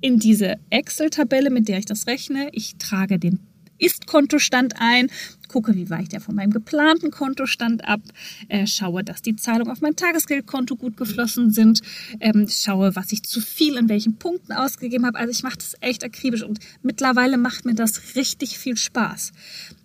in 0.01 0.17
diese 0.17 0.55
Excel-Tabelle, 0.71 1.51
mit 1.51 1.67
der 1.67 1.77
ich 1.77 1.85
das 1.85 2.07
rechne. 2.07 2.49
Ich 2.51 2.77
trage 2.77 3.19
den 3.19 3.41
ist-Kontostand 3.79 4.75
ein, 4.79 5.09
gucke, 5.49 5.75
wie 5.75 5.89
weicht 5.89 6.13
er 6.13 6.21
von 6.21 6.35
meinem 6.35 6.51
geplanten 6.51 7.11
Kontostand 7.11 7.85
ab, 7.85 7.99
äh, 8.47 8.65
schaue, 8.65 9.03
dass 9.03 9.21
die 9.21 9.35
Zahlungen 9.35 9.71
auf 9.71 9.81
mein 9.81 9.95
Tagesgeldkonto 9.95 10.77
gut 10.77 10.95
geflossen 10.95 11.51
sind, 11.51 11.81
ähm, 12.21 12.47
schaue, 12.47 12.95
was 12.95 13.11
ich 13.11 13.23
zu 13.23 13.41
viel 13.41 13.75
in 13.75 13.89
welchen 13.89 14.15
Punkten 14.15 14.53
ausgegeben 14.53 15.05
habe. 15.05 15.19
Also 15.19 15.31
ich 15.31 15.43
mache 15.43 15.57
das 15.57 15.75
echt 15.81 16.05
akribisch 16.05 16.43
und 16.43 16.59
mittlerweile 16.81 17.37
macht 17.37 17.65
mir 17.65 17.73
das 17.73 18.15
richtig 18.15 18.57
viel 18.57 18.77
Spaß. 18.77 19.33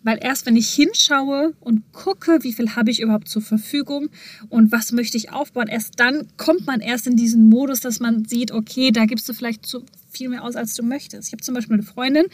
Weil 0.03 0.19
erst 0.21 0.47
wenn 0.47 0.57
ich 0.57 0.69
hinschaue 0.69 1.55
und 1.61 1.93
gucke, 1.93 2.43
wie 2.43 2.53
viel 2.53 2.77
habe 2.77 2.91
ich 2.91 3.01
überhaupt 3.01 3.29
zur 3.29 3.43
Verfügung 3.43 4.11
und 4.51 4.71
was 4.71 4.93
möchte 4.93 5.17
ich 5.17 5.33
aufbauen, 5.33 5.67
erst 5.67 5.99
dann 5.99 6.29
kommt 6.37 6.67
man 6.67 6.81
erst 6.81 7.07
in 7.07 7.17
diesen 7.17 7.49
Modus, 7.49 7.81
dass 7.81 8.01
man 8.01 8.27
sieht, 8.27 8.53
okay, 8.53 8.91
da 8.91 9.07
gibst 9.07 9.29
du 9.29 9.33
vielleicht 9.33 9.65
zu 9.65 9.85
viel 10.11 10.29
mehr 10.29 10.45
aus, 10.45 10.57
als 10.57 10.75
du 10.75 10.83
möchtest. 10.83 11.29
Ich 11.29 11.33
habe 11.33 11.43
zum 11.43 11.55
Beispiel 11.55 11.75
eine 11.75 11.83
Freundin, 11.83 12.27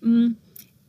mh, 0.00 0.08
hm, 0.08 0.36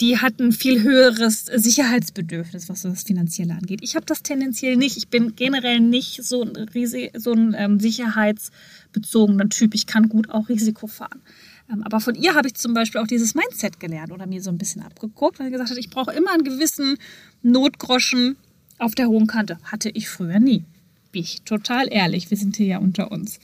die 0.01 0.18
hat 0.18 0.39
ein 0.39 0.51
viel 0.51 0.82
höheres 0.82 1.46
Sicherheitsbedürfnis, 1.46 2.70
was 2.70 2.84
das 2.84 3.03
Finanzielle 3.03 3.53
angeht. 3.53 3.79
Ich 3.84 3.96
habe 3.96 4.06
das 4.06 4.24
tendenziell 4.24 4.77
nicht. 4.77 4.96
Ich 4.96 5.10
bin 5.10 5.36
generell 5.36 5.82
nicht 5.82 6.24
so 6.24 6.44
ein, 6.44 6.56
Risi 6.56 7.12
so 7.18 7.34
ein 7.34 7.53
ähm, 7.58 7.79
sicherheitsbezogener 7.79 9.50
Typ. 9.50 9.75
Ich 9.75 9.88
kann 9.88 10.08
gut 10.08 10.29
auch 10.29 10.48
Risiko 10.48 10.88
fahren. 10.88 11.22
Ähm, 11.70 11.84
aber 11.84 12.00
von 12.00 12.15
ihr 12.15 12.34
habe 12.36 12.48
ich 12.48 12.56
zum 12.56 12.74
Beispiel 12.74 13.01
auch 13.01 13.08
dieses 13.08 13.36
Mindset 13.36 13.79
gelernt 13.79 14.12
oder 14.12 14.25
mir 14.25 14.41
so 14.41 14.50
ein 14.50 14.58
bisschen 14.58 14.82
abgeguckt, 14.84 15.39
weil 15.39 15.48
sie 15.48 15.51
gesagt 15.51 15.72
hat, 15.72 15.77
ich 15.77 15.89
brauche 15.89 16.13
immer 16.13 16.32
einen 16.32 16.44
gewissen 16.44 16.98
Notgroschen 17.41 18.38
auf 18.77 18.96
der 18.96 19.10
hohen 19.10 19.27
Kante. 19.27 19.60
Hatte 19.63 19.89
ich 19.89 20.08
früher 20.08 20.39
nie. 20.39 20.63
Bin 21.12 21.24
ich 21.24 21.41
total 21.41 21.91
ehrlich. 21.91 22.29
Wir 22.29 22.38
sind 22.38 22.56
hier 22.56 22.68
ja 22.68 22.77
unter 22.77 23.12
uns. 23.12 23.39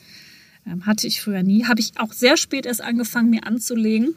Ähm, 0.65 0.85
hatte 0.85 1.05
ich 1.05 1.19
früher 1.19 1.43
nie. 1.43 1.65
Habe 1.65 1.81
ich 1.81 1.91
auch 1.97 2.13
sehr 2.13 2.37
spät 2.37 2.65
erst 2.65 2.81
angefangen, 2.81 3.29
mir 3.29 3.45
anzulegen 3.45 4.15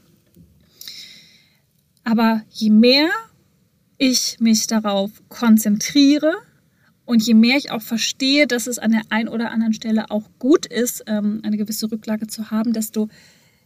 aber 2.08 2.42
je 2.48 2.70
mehr 2.70 3.08
ich 3.98 4.36
mich 4.40 4.66
darauf 4.66 5.10
konzentriere 5.28 6.32
Und 7.08 7.22
je 7.22 7.32
mehr 7.32 7.56
ich 7.56 7.70
auch 7.70 7.80
verstehe, 7.80 8.46
dass 8.46 8.66
es 8.66 8.78
an 8.78 8.90
der 8.90 9.00
einen 9.08 9.30
oder 9.30 9.50
anderen 9.50 9.72
Stelle 9.72 10.10
auch 10.10 10.28
gut 10.38 10.66
ist, 10.66 11.04
ähm, 11.06 11.40
eine 11.42 11.56
gewisse 11.56 11.90
Rücklage 11.90 12.26
zu 12.26 12.50
haben, 12.50 12.74
desto, 12.74 13.08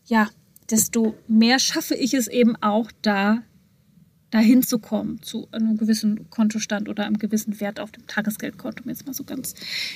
ja, 0.05 0.29
desto 0.71 1.17
mehr 1.27 1.59
schaffe 1.59 1.97
ich 1.97 2.15
es 2.15 2.29
eben 2.29 2.55
auch 2.63 2.93
da, 3.03 3.43
dahin 4.33 4.63
zu 4.63 4.79
kommen, 4.79 5.23
zu 5.23 5.47
einem 5.53 5.77
gewissen 5.77 6.31
Kontostand 6.31 6.89
oder 6.89 7.05
einem 7.05 7.19
gewissen 7.19 7.61
Wert 7.61 7.79
auf 7.79 7.93
dem 7.93 8.07
Tagesgeldkonto, 8.07 8.83
um 8.83 8.91
jetzt 8.91 9.07
mal 9.07 9.13
so 9.13 9.25
ganz, 9.25 9.55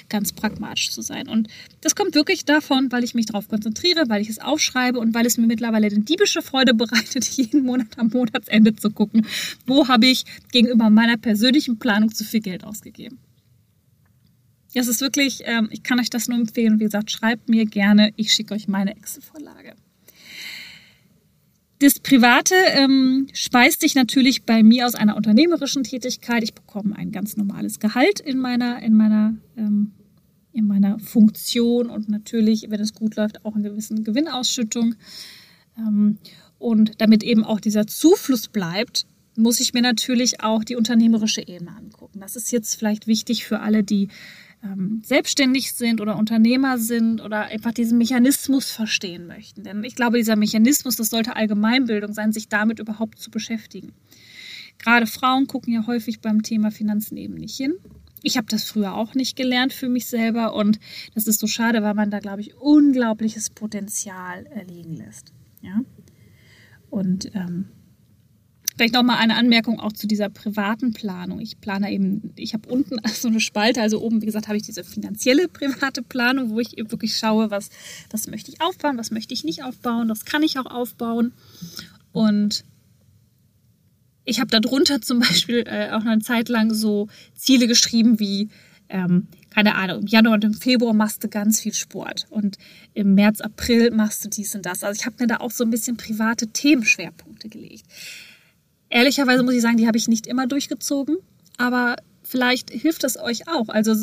ganz 0.08 0.32
pragmatisch 0.32 0.90
zu 0.90 1.00
sein. 1.02 1.26
Und 1.26 1.48
das 1.80 1.96
kommt 1.96 2.14
wirklich 2.14 2.44
davon, 2.44 2.92
weil 2.92 3.02
ich 3.02 3.14
mich 3.14 3.26
darauf 3.26 3.48
konzentriere, 3.48 4.04
weil 4.08 4.20
ich 4.20 4.28
es 4.28 4.38
aufschreibe 4.38 4.98
und 4.98 5.14
weil 5.14 5.26
es 5.26 5.38
mir 5.38 5.46
mittlerweile 5.46 5.86
eine 5.86 6.00
diebische 6.00 6.42
Freude 6.42 6.74
bereitet, 6.74 7.24
jeden 7.36 7.64
Monat 7.64 7.98
am 7.98 8.08
Monatsende 8.08 8.76
zu 8.76 8.90
gucken, 8.90 9.26
wo 9.66 9.88
habe 9.88 10.06
ich 10.06 10.24
gegenüber 10.52 10.90
meiner 10.90 11.16
persönlichen 11.16 11.78
Planung 11.78 12.14
zu 12.14 12.24
viel 12.24 12.40
Geld 12.40 12.64
ausgegeben. 12.64 13.18
Das 14.74 14.88
ist 14.88 15.00
wirklich, 15.00 15.40
ähm, 15.44 15.68
ich 15.70 15.82
kann 15.82 15.98
euch 15.98 16.10
das 16.10 16.28
nur 16.28 16.38
empfehlen. 16.38 16.78
Wie 16.78 16.84
gesagt, 16.84 17.10
schreibt 17.10 17.48
mir 17.48 17.64
gerne, 17.64 18.12
ich 18.16 18.32
schicke 18.32 18.52
euch 18.52 18.68
meine 18.68 18.94
Excel-Vorlage. 18.94 19.74
Das 21.78 21.98
Private 21.98 22.54
ähm, 22.70 23.26
speist 23.34 23.82
sich 23.82 23.94
natürlich 23.94 24.44
bei 24.44 24.62
mir 24.62 24.86
aus 24.86 24.94
einer 24.94 25.16
unternehmerischen 25.16 25.84
Tätigkeit. 25.84 26.42
Ich 26.42 26.54
bekomme 26.54 26.96
ein 26.96 27.12
ganz 27.12 27.36
normales 27.36 27.80
Gehalt 27.80 28.18
in 28.20 28.38
meiner, 28.38 28.82
in 28.82 28.94
meiner, 28.94 29.34
ähm, 29.58 29.92
in 30.52 30.66
meiner 30.66 30.98
Funktion 30.98 31.90
und 31.90 32.08
natürlich, 32.08 32.70
wenn 32.70 32.80
es 32.80 32.94
gut 32.94 33.16
läuft, 33.16 33.44
auch 33.44 33.54
eine 33.54 33.70
gewisse 33.70 33.94
Gewinnausschüttung. 33.94 34.94
Ähm, 35.76 36.18
und 36.58 36.92
damit 37.02 37.22
eben 37.22 37.44
auch 37.44 37.60
dieser 37.60 37.86
Zufluss 37.86 38.48
bleibt, 38.48 39.06
muss 39.36 39.60
ich 39.60 39.74
mir 39.74 39.82
natürlich 39.82 40.40
auch 40.42 40.64
die 40.64 40.76
unternehmerische 40.76 41.46
Ebene 41.46 41.76
angucken. 41.76 42.20
Das 42.20 42.36
ist 42.36 42.50
jetzt 42.52 42.76
vielleicht 42.76 43.06
wichtig 43.06 43.44
für 43.44 43.60
alle, 43.60 43.84
die 43.84 44.08
ähm, 44.72 45.02
selbstständig 45.04 45.72
sind 45.72 46.00
oder 46.00 46.16
Unternehmer 46.16 46.78
sind 46.78 47.20
oder 47.20 47.46
einfach 47.46 47.72
diesen 47.72 47.98
Mechanismus 47.98 48.70
verstehen 48.70 49.26
möchten. 49.26 49.62
Denn 49.64 49.84
ich 49.84 49.94
glaube, 49.94 50.18
dieser 50.18 50.36
Mechanismus, 50.36 50.96
das 50.96 51.10
sollte 51.10 51.36
Allgemeinbildung 51.36 52.12
sein, 52.12 52.32
sich 52.32 52.48
damit 52.48 52.78
überhaupt 52.78 53.18
zu 53.18 53.30
beschäftigen. 53.30 53.92
Gerade 54.78 55.06
Frauen 55.06 55.46
gucken 55.46 55.72
ja 55.72 55.86
häufig 55.86 56.20
beim 56.20 56.42
Thema 56.42 56.70
Finanzen 56.70 57.16
eben 57.16 57.34
nicht 57.34 57.56
hin. 57.56 57.74
Ich 58.22 58.36
habe 58.36 58.46
das 58.48 58.64
früher 58.64 58.94
auch 58.94 59.14
nicht 59.14 59.36
gelernt 59.36 59.72
für 59.72 59.88
mich 59.88 60.06
selber 60.06 60.54
und 60.54 60.80
das 61.14 61.26
ist 61.26 61.40
so 61.40 61.46
schade, 61.46 61.82
weil 61.82 61.94
man 61.94 62.10
da, 62.10 62.18
glaube 62.18 62.40
ich, 62.40 62.56
unglaubliches 62.56 63.50
Potenzial 63.50 64.46
liegen 64.68 64.96
lässt. 64.96 65.32
Ja? 65.62 65.80
Und 66.90 67.34
ähm, 67.34 67.66
Vielleicht 68.76 68.94
noch 68.94 69.02
mal 69.02 69.16
eine 69.16 69.36
Anmerkung 69.36 69.80
auch 69.80 69.92
zu 69.92 70.06
dieser 70.06 70.28
privaten 70.28 70.92
Planung. 70.92 71.40
Ich 71.40 71.60
plane 71.60 71.90
eben, 71.90 72.32
ich 72.36 72.52
habe 72.52 72.68
unten 72.68 72.98
so 73.14 73.28
eine 73.28 73.40
Spalte, 73.40 73.80
also 73.80 74.00
oben, 74.00 74.20
wie 74.20 74.26
gesagt, 74.26 74.48
habe 74.48 74.56
ich 74.56 74.64
diese 74.64 74.84
finanzielle 74.84 75.48
private 75.48 76.02
Planung, 76.02 76.50
wo 76.50 76.60
ich 76.60 76.76
wirklich 76.76 77.16
schaue, 77.16 77.50
was, 77.50 77.70
was 78.10 78.26
möchte 78.26 78.50
ich 78.50 78.60
aufbauen, 78.60 78.98
was 78.98 79.10
möchte 79.10 79.32
ich 79.32 79.44
nicht 79.44 79.64
aufbauen, 79.64 80.08
das 80.08 80.24
kann 80.24 80.42
ich 80.42 80.58
auch 80.58 80.66
aufbauen. 80.66 81.32
Und 82.12 82.64
ich 84.26 84.40
habe 84.40 84.60
darunter 84.60 85.00
zum 85.00 85.20
Beispiel 85.20 85.64
äh, 85.66 85.90
auch 85.92 86.04
eine 86.04 86.20
Zeit 86.20 86.48
lang 86.50 86.74
so 86.74 87.08
Ziele 87.34 87.66
geschrieben 87.66 88.20
wie, 88.20 88.50
ähm, 88.88 89.28
keine 89.50 89.76
Ahnung, 89.76 90.00
im 90.00 90.06
Januar 90.06 90.34
und 90.34 90.44
im 90.44 90.54
Februar 90.54 90.92
machst 90.92 91.24
du 91.24 91.28
ganz 91.28 91.60
viel 91.60 91.72
Sport 91.72 92.26
und 92.28 92.58
im 92.92 93.14
März, 93.14 93.40
April 93.40 93.90
machst 93.90 94.24
du 94.24 94.28
dies 94.28 94.54
und 94.54 94.66
das. 94.66 94.84
Also 94.84 95.00
ich 95.00 95.06
habe 95.06 95.16
mir 95.20 95.28
da 95.28 95.38
auch 95.38 95.50
so 95.50 95.64
ein 95.64 95.70
bisschen 95.70 95.96
private 95.96 96.48
Themenschwerpunkte 96.48 97.48
gelegt. 97.48 97.86
Ehrlicherweise 98.88 99.42
muss 99.42 99.54
ich 99.54 99.62
sagen, 99.62 99.76
die 99.76 99.86
habe 99.86 99.98
ich 99.98 100.08
nicht 100.08 100.26
immer 100.26 100.46
durchgezogen, 100.46 101.16
aber 101.56 101.96
vielleicht 102.26 102.70
hilft 102.70 103.04
es 103.04 103.18
euch 103.18 103.48
auch. 103.48 103.68
Also 103.68 103.94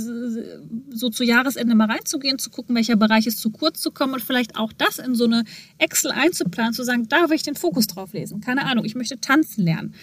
so 0.90 1.10
zu 1.10 1.24
Jahresende 1.24 1.76
mal 1.76 1.90
reinzugehen, 1.90 2.40
zu 2.40 2.50
gucken, 2.50 2.76
welcher 2.76 2.96
Bereich 2.96 3.28
ist 3.28 3.40
zu 3.40 3.50
kurz 3.52 3.82
zu 3.82 3.92
kommen 3.92 4.14
und 4.14 4.24
vielleicht 4.24 4.58
auch 4.58 4.72
das 4.74 5.00
in 5.00 5.16
so 5.16 5.26
eine 5.26 5.44
Excel 5.78 6.12
einzuplanen, 6.12 6.74
zu 6.74 6.84
sagen, 6.84 7.08
da 7.10 7.30
will 7.30 7.36
ich 7.36 7.44
den 7.44 7.56
Fokus 7.56 7.88
drauf 7.88 8.14
lesen. 8.14 8.42
Keine 8.42 8.66
Ahnung, 8.66 8.86
ich 8.86 8.96
möchte 8.96 9.20
tanzen 9.20 9.66
lernen. 9.66 9.94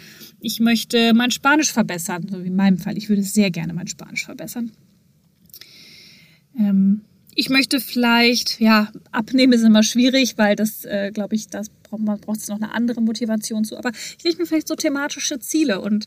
Ich 0.40 0.60
möchte 0.60 1.14
mein 1.14 1.30
Spanisch 1.30 1.72
verbessern, 1.72 2.26
so 2.30 2.42
wie 2.42 2.48
in 2.48 2.56
meinem 2.56 2.78
Fall. 2.78 2.96
Ich 2.96 3.08
würde 3.08 3.22
sehr 3.22 3.50
gerne 3.50 3.72
mein 3.72 3.86
Spanisch 3.86 4.24
verbessern. 4.24 4.72
Ähm, 6.58 7.02
ich 7.34 7.48
möchte 7.48 7.80
vielleicht, 7.80 8.60
ja, 8.60 8.92
abnehmen 9.12 9.52
ist 9.52 9.62
immer 9.62 9.82
schwierig, 9.82 10.36
weil 10.36 10.56
das, 10.56 10.84
äh, 10.84 11.10
glaube 11.12 11.36
ich, 11.36 11.48
das 11.48 11.70
braucht 11.90 12.02
man 12.02 12.20
braucht 12.20 12.40
es 12.40 12.48
noch 12.48 12.56
eine 12.56 12.72
andere 12.72 13.02
Motivation 13.02 13.64
zu. 13.64 13.76
Aber 13.76 13.90
ich 13.90 14.24
lege 14.24 14.38
mir 14.38 14.46
vielleicht 14.46 14.68
so 14.68 14.76
thematische 14.76 15.38
Ziele 15.40 15.80
und 15.80 16.06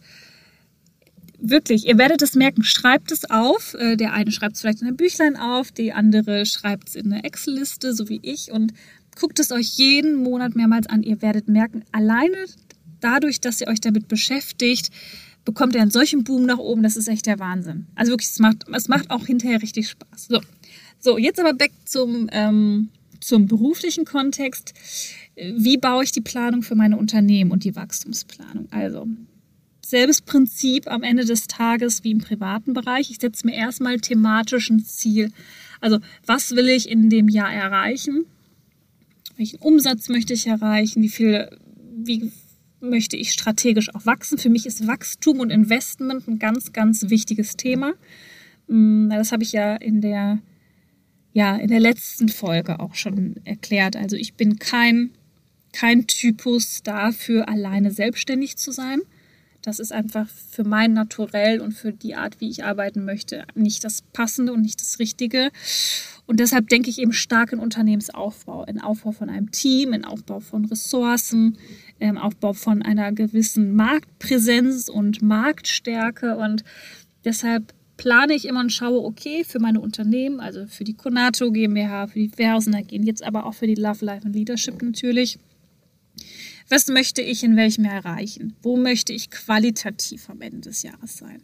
wirklich, 1.40 1.88
ihr 1.88 1.98
werdet 1.98 2.22
es 2.22 2.36
merken, 2.36 2.64
schreibt 2.64 3.12
es 3.12 3.30
auf. 3.30 3.76
Äh, 3.76 3.98
der 3.98 4.14
eine 4.14 4.32
schreibt 4.32 4.56
es 4.56 4.62
vielleicht 4.62 4.82
in 4.82 4.88
ein 4.88 4.98
Büchlein 4.98 5.36
auf, 5.36 5.72
die 5.72 5.94
andere 5.94 6.46
schreibt 6.46 6.90
es 6.90 6.96
in 6.96 7.12
eine 7.12 7.24
Excel-Liste, 7.24 7.94
so 7.94 8.10
wie 8.10 8.20
ich, 8.24 8.52
und 8.52 8.74
guckt 9.20 9.40
es 9.40 9.52
euch 9.52 9.78
jeden 9.78 10.16
Monat 10.16 10.56
mehrmals 10.56 10.88
an. 10.88 11.04
Ihr 11.04 11.22
werdet 11.22 11.48
merken, 11.48 11.84
alleine 11.92 12.38
dadurch, 13.00 13.42
dass 13.42 13.62
ihr 13.62 13.68
euch 13.68 13.82
damit 13.82 14.08
beschäftigt, 14.08 14.90
bekommt 15.46 15.76
ihr 15.76 15.82
einen 15.82 15.92
solchen 15.92 16.24
Boom 16.24 16.46
nach 16.46 16.58
oben, 16.58 16.84
das 16.84 16.96
ist 16.96 17.10
echt 17.10 17.26
der 17.26 17.40
Wahnsinn. 17.40 17.88
Also 17.96 18.14
wirklich, 18.14 18.30
es 18.30 18.40
macht, 18.40 18.66
es 18.74 18.88
macht 18.88 19.12
auch 19.12 19.26
hinterher 19.26 19.62
richtig 19.62 19.90
Spaß. 19.90 20.28
So, 20.30 20.42
so 21.00 21.18
jetzt 21.18 21.40
aber 21.40 21.54
back 21.54 21.72
zum, 21.86 22.30
ähm, 22.32 22.90
zum 23.24 23.48
beruflichen 23.48 24.06
Kontext. 24.06 24.74
Wie 25.36 25.78
baue 25.78 26.04
ich 26.04 26.12
die 26.12 26.22
Planung 26.22 26.62
für 26.62 26.76
meine 26.76 26.98
Unternehmen 26.98 27.52
und 27.52 27.64
die 27.64 27.76
Wachstumsplanung? 27.76 28.68
Also, 28.72 29.08
selbes 29.86 30.22
Prinzip 30.22 30.88
am 30.88 31.04
Ende 31.04 31.26
des 31.26 31.48
Tages 31.48 32.04
wie 32.04 32.12
im 32.12 32.20
privaten 32.20 32.74
Bereich. 32.74 33.12
Ich 33.12 33.18
setze 33.20 33.46
mir 33.46 33.56
erstmal 33.56 34.00
thematisch 34.00 34.70
ein 34.70 34.84
Ziel. 34.84 35.32
Also, 35.82 36.00
was 36.26 36.52
will 36.52 36.70
ich 36.70 36.90
in 36.90 37.10
dem 37.10 37.28
Jahr 37.28 37.54
erreichen? 37.54 38.26
Welchen 39.38 39.60
Umsatz 39.60 40.10
möchte 40.10 40.34
ich 40.34 40.48
erreichen? 40.48 41.02
Wie 41.02 41.10
viel, 41.10 41.50
wie 41.96 42.32
möchte 42.80 43.18
ich 43.18 43.32
strategisch 43.32 43.94
auch 43.94 44.06
wachsen? 44.06 44.38
Für 44.38 44.50
mich 44.50 44.66
ist 44.66 44.88
Wachstum 44.88 45.40
und 45.40 45.50
Investment 45.50 46.28
ein 46.28 46.40
ganz, 46.40 46.72
ganz 46.72 47.10
wichtiges 47.10 47.58
Thema. 47.58 47.94
Hm, 48.68 49.10
das 49.10 49.32
habe 49.32 49.44
ich 49.44 49.52
ja 49.52 49.76
in 49.76 50.02
der, 50.02 50.40
ja, 51.34 51.56
in 51.58 51.68
der 51.68 51.80
letzten 51.80 52.30
Folge 52.30 52.80
auch 52.80 52.96
schon 52.96 53.36
erklärt. 53.44 53.96
Also 53.96 54.16
ich 54.16 54.36
bin 54.36 54.60
kein 54.60 55.12
kein 55.74 56.08
Typus 56.08 56.84
dafür, 56.84 57.50
alleine 57.50 57.92
selbstständig 57.92 58.56
zu 58.56 58.72
sein. 58.72 59.02
Das 59.64 59.80
ist 59.80 59.92
einfach 59.92 60.28
für 60.28 60.64
mein 60.64 60.94
Naturell 60.94 61.62
und 61.62 61.72
für 61.72 61.94
die 61.94 62.16
Art, 62.16 62.40
wie 62.40 62.50
ich 62.50 62.66
arbeiten 62.66 63.06
möchte, 63.06 63.46
nicht 63.56 63.84
das 63.84 64.02
Passende 64.02 64.54
und 64.54 64.62
nicht 64.62 64.82
das 64.82 65.00
Richtige. 65.00 65.52
Und 66.26 66.40
deshalb 66.40 66.68
denke 66.68 66.90
ich 66.90 67.00
eben 67.00 67.14
stark 67.14 67.54
in 67.54 67.60
Unternehmensaufbau, 67.60 68.66
in 68.66 68.82
Aufbau 68.82 69.14
von 69.14 69.30
einem 69.30 69.52
Team, 69.52 69.94
in 69.94 70.06
Aufbau 70.06 70.42
von 70.42 70.66
Ressourcen, 70.66 71.58
im 72.00 72.18
Aufbau 72.18 72.54
von 72.54 72.82
einer 72.82 73.14
gewissen 73.14 73.74
Marktpräsenz 73.74 74.90
und 74.90 75.22
Marktstärke. 75.22 76.36
Und 76.36 76.66
deshalb 77.24 77.74
plane 78.04 78.34
ich 78.34 78.46
immer 78.46 78.60
und 78.60 78.72
schaue, 78.72 79.04
okay, 79.04 79.44
für 79.44 79.60
meine 79.60 79.80
Unternehmen, 79.80 80.40
also 80.40 80.68
für 80.68 80.84
die 80.84 80.94
Konato 80.94 81.52
GmbH, 81.52 82.08
für 82.08 82.20
die 82.20 82.30
Versener 82.30 82.84
gehen, 82.84 83.04
jetzt 83.04 83.24
aber 83.24 83.46
auch 83.46 83.54
für 83.54 83.68
die 83.68 83.76
Love 83.76 84.04
Life 84.06 84.26
and 84.26 84.36
Leadership 84.36 84.82
natürlich 84.82 85.40
was 86.70 86.88
möchte 86.88 87.22
ich 87.22 87.44
in 87.44 87.56
welchem 87.56 87.86
Jahr 87.86 87.96
erreichen? 87.96 88.56
Wo 88.62 88.78
möchte 88.78 89.14
ich 89.14 89.30
qualitativ 89.30 90.30
am 90.30 90.42
Ende 90.42 90.62
des 90.62 90.84
Jahres 90.84 91.18
sein? 91.18 91.42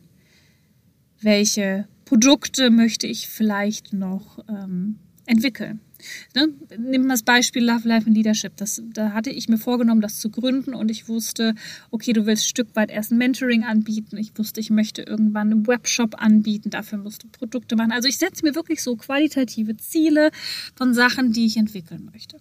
Welche 1.22 1.88
Produkte 2.06 2.70
möchte 2.70 3.08
ich 3.08 3.28
vielleicht 3.28 3.94
noch 3.94 4.40
ähm, 4.48 4.98
entwickeln? 5.26 5.82
Ne? 6.36 6.50
Nehmen 6.78 7.06
wir 7.06 7.14
das 7.14 7.24
Beispiel 7.24 7.64
Love, 7.64 7.88
Life 7.88 8.08
and 8.08 8.16
Leadership. 8.16 8.56
Das, 8.58 8.82
da 8.94 9.14
hatte 9.14 9.30
ich 9.30 9.50
mir 9.50 9.58
vorgenommen, 9.58 10.02
das 10.02 10.20
zu 10.20 10.30
gründen 10.30 10.74
und 10.74 10.90
ich 10.92 11.08
wusste, 11.08 11.56
okay, 11.92 12.14
du 12.14 12.26
willst 12.26 12.46
ein 12.46 12.50
Stück 12.50 12.76
weit 12.76 12.92
erst 12.92 13.12
ein 13.12 13.18
Mentoring 13.18 13.64
anbieten. 13.64 14.18
Ich 14.18 14.38
wusste, 14.38 14.60
ich 14.60 14.70
möchte 14.70 15.02
irgendwann 15.02 15.52
einen 15.52 15.68
Webshop 15.68 16.22
anbieten. 16.22 16.70
Dafür 16.70 16.98
musst 16.98 17.24
du 17.24 17.28
Produkte 17.28 17.76
machen. 17.76 17.92
Also 17.92 18.08
ich 18.08 18.18
setze 18.18 18.46
mir 18.46 18.56
wirklich 18.56 18.82
so 18.82 18.96
qualitative 18.96 19.78
Ziele 19.78 20.32
von 20.76 20.94
Sachen, 20.94 21.32
die 21.34 21.46
ich 21.46 21.58
entwickeln 21.58 22.10
möchte. 22.12 22.40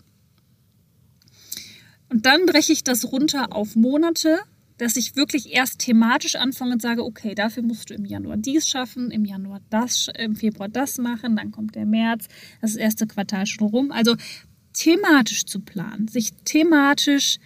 Und 2.08 2.26
dann 2.26 2.46
breche 2.46 2.72
ich 2.72 2.84
das 2.84 3.12
runter 3.12 3.52
auf 3.54 3.76
Monate, 3.76 4.38
dass 4.78 4.96
ich 4.96 5.16
wirklich 5.16 5.52
erst 5.52 5.80
thematisch 5.80 6.36
anfange 6.36 6.72
und 6.72 6.82
sage, 6.82 7.04
okay, 7.04 7.34
dafür 7.34 7.62
musst 7.62 7.90
du 7.90 7.94
im 7.94 8.04
Januar 8.04 8.36
dies 8.36 8.68
schaffen, 8.68 9.10
im 9.10 9.24
Januar 9.24 9.60
das, 9.70 10.08
im 10.16 10.36
Februar 10.36 10.68
das 10.68 10.98
machen, 10.98 11.36
dann 11.36 11.50
kommt 11.50 11.74
der 11.74 11.84
März, 11.84 12.28
das 12.60 12.76
erste 12.76 13.06
Quartal 13.06 13.46
schon 13.46 13.68
rum. 13.68 13.90
Also 13.90 14.16
thematisch 14.72 15.44
zu 15.44 15.60
planen, 15.60 16.08
sich 16.08 16.32
thematisch 16.44 17.38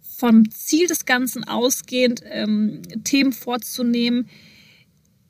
vom 0.00 0.50
Ziel 0.50 0.86
des 0.86 1.04
Ganzen 1.04 1.44
ausgehend 1.44 2.22
ähm, 2.24 2.80
Themen 3.04 3.32
vorzunehmen, 3.32 4.28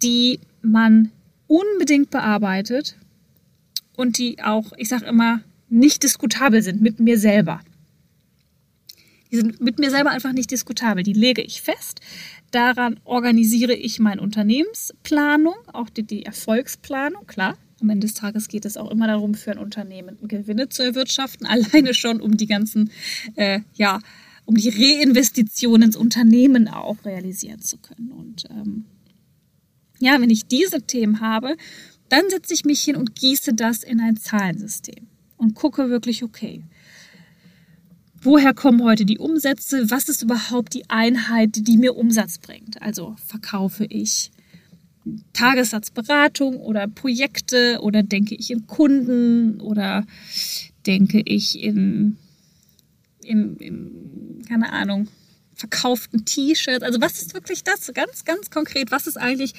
die 0.03 0.39
man 0.63 1.11
unbedingt 1.49 2.11
bearbeitet 2.11 2.97
und 3.97 4.19
die 4.19 4.43
auch, 4.43 4.73
ich 4.77 4.89
sage 4.89 5.07
immer, 5.07 5.41
nicht 5.69 6.05
diskutabel 6.05 6.63
sind 6.63 6.81
mit 6.81 7.01
mir 7.01 7.19
selber. 7.19 7.61
Die 9.31 9.37
sind 9.37 9.61
mit 9.61 9.79
mir 9.79 9.91
selber 9.91 10.11
einfach 10.11 10.33
nicht 10.33 10.51
diskutabel. 10.51 11.03
Die 11.03 11.13
lege 11.13 11.43
ich 11.43 11.63
fest. 11.63 12.01
Daran 12.51 13.01
organisiere 13.05 13.75
ich 13.75 13.99
meine 13.99 14.23
Unternehmensplanung, 14.23 15.57
auch 15.73 15.91
die, 15.91 16.05
die 16.05 16.25
Erfolgsplanung, 16.25 17.27
klar. 17.27 17.57
Am 17.81 17.91
Ende 17.91 18.07
des 18.07 18.15
Tages 18.15 18.49
geht 18.49 18.65
es 18.65 18.77
auch 18.77 18.91
immer 18.91 19.07
darum, 19.07 19.35
für 19.35 19.53
ein 19.53 19.59
Unternehmen 19.59 20.17
Gewinne 20.23 20.69
zu 20.69 20.83
erwirtschaften, 20.83 21.47
alleine 21.47 21.93
schon 21.93 22.21
um 22.21 22.37
die 22.37 22.47
ganzen, 22.47 22.91
äh, 23.35 23.61
ja, 23.75 24.01
um 24.47 24.55
die 24.55 24.71
Reinvestition 24.71 25.83
ins 25.83 25.97
Unternehmen 25.97 26.69
auch 26.69 27.05
realisieren 27.05 27.61
zu 27.61 27.79
können. 27.79 28.13
Und 28.13 28.45
ähm, 28.49 28.85
ja, 29.99 30.21
wenn 30.21 30.31
ich 30.31 30.47
diese 30.47 30.83
Themen 30.83 31.21
habe, 31.21 31.57
dann 32.09 32.31
setze 32.31 32.55
ich 32.55 32.65
mich 32.65 32.83
hin 32.83 32.97
und 32.97 33.17
gieße 33.17 33.55
das 33.55 33.83
in 33.83 34.01
ein 34.01 34.17
Zahlensystem 34.17 35.09
und 35.37 35.55
gucke 35.55 35.91
wirklich, 35.91 36.23
okay, 36.23 36.63
woher 38.27 38.53
kommen 38.53 38.83
heute 38.83 39.07
die 39.07 39.19
Umsätze? 39.19 39.91
Was 39.91 40.09
ist 40.09 40.23
überhaupt 40.23 40.75
die 40.75 40.91
Einheit, 40.91 41.51
die 41.55 41.79
mir 41.79 41.97
Umsatz 41.97 42.39
bringt? 42.39 42.83
Also 42.83 43.15
verkaufe 43.25 43.87
ich 43.87 44.33
Tagessatzberatung 45.33 46.57
oder 46.57 46.89
Projekte 46.89 47.79
oder 47.81 48.03
denke 48.03 48.35
ich 48.35 48.51
in 48.51 48.67
Kunden 48.67 49.61
oder 49.61 50.05
denke 50.87 51.23
ich 51.25 51.63
in, 51.63 52.19
in, 53.23 53.57
in 53.59 54.43
keine 54.49 54.73
Ahnung, 54.73 55.07
verkauften 55.55 56.25
T-Shirts. 56.25 56.83
Also 56.83 57.01
was 57.01 57.23
ist 57.23 57.33
wirklich 57.33 57.63
das? 57.63 57.93
Ganz, 57.95 58.25
ganz 58.25 58.51
konkret, 58.51 58.91
was 58.91 59.07
ist 59.07 59.17
eigentlich 59.17 59.55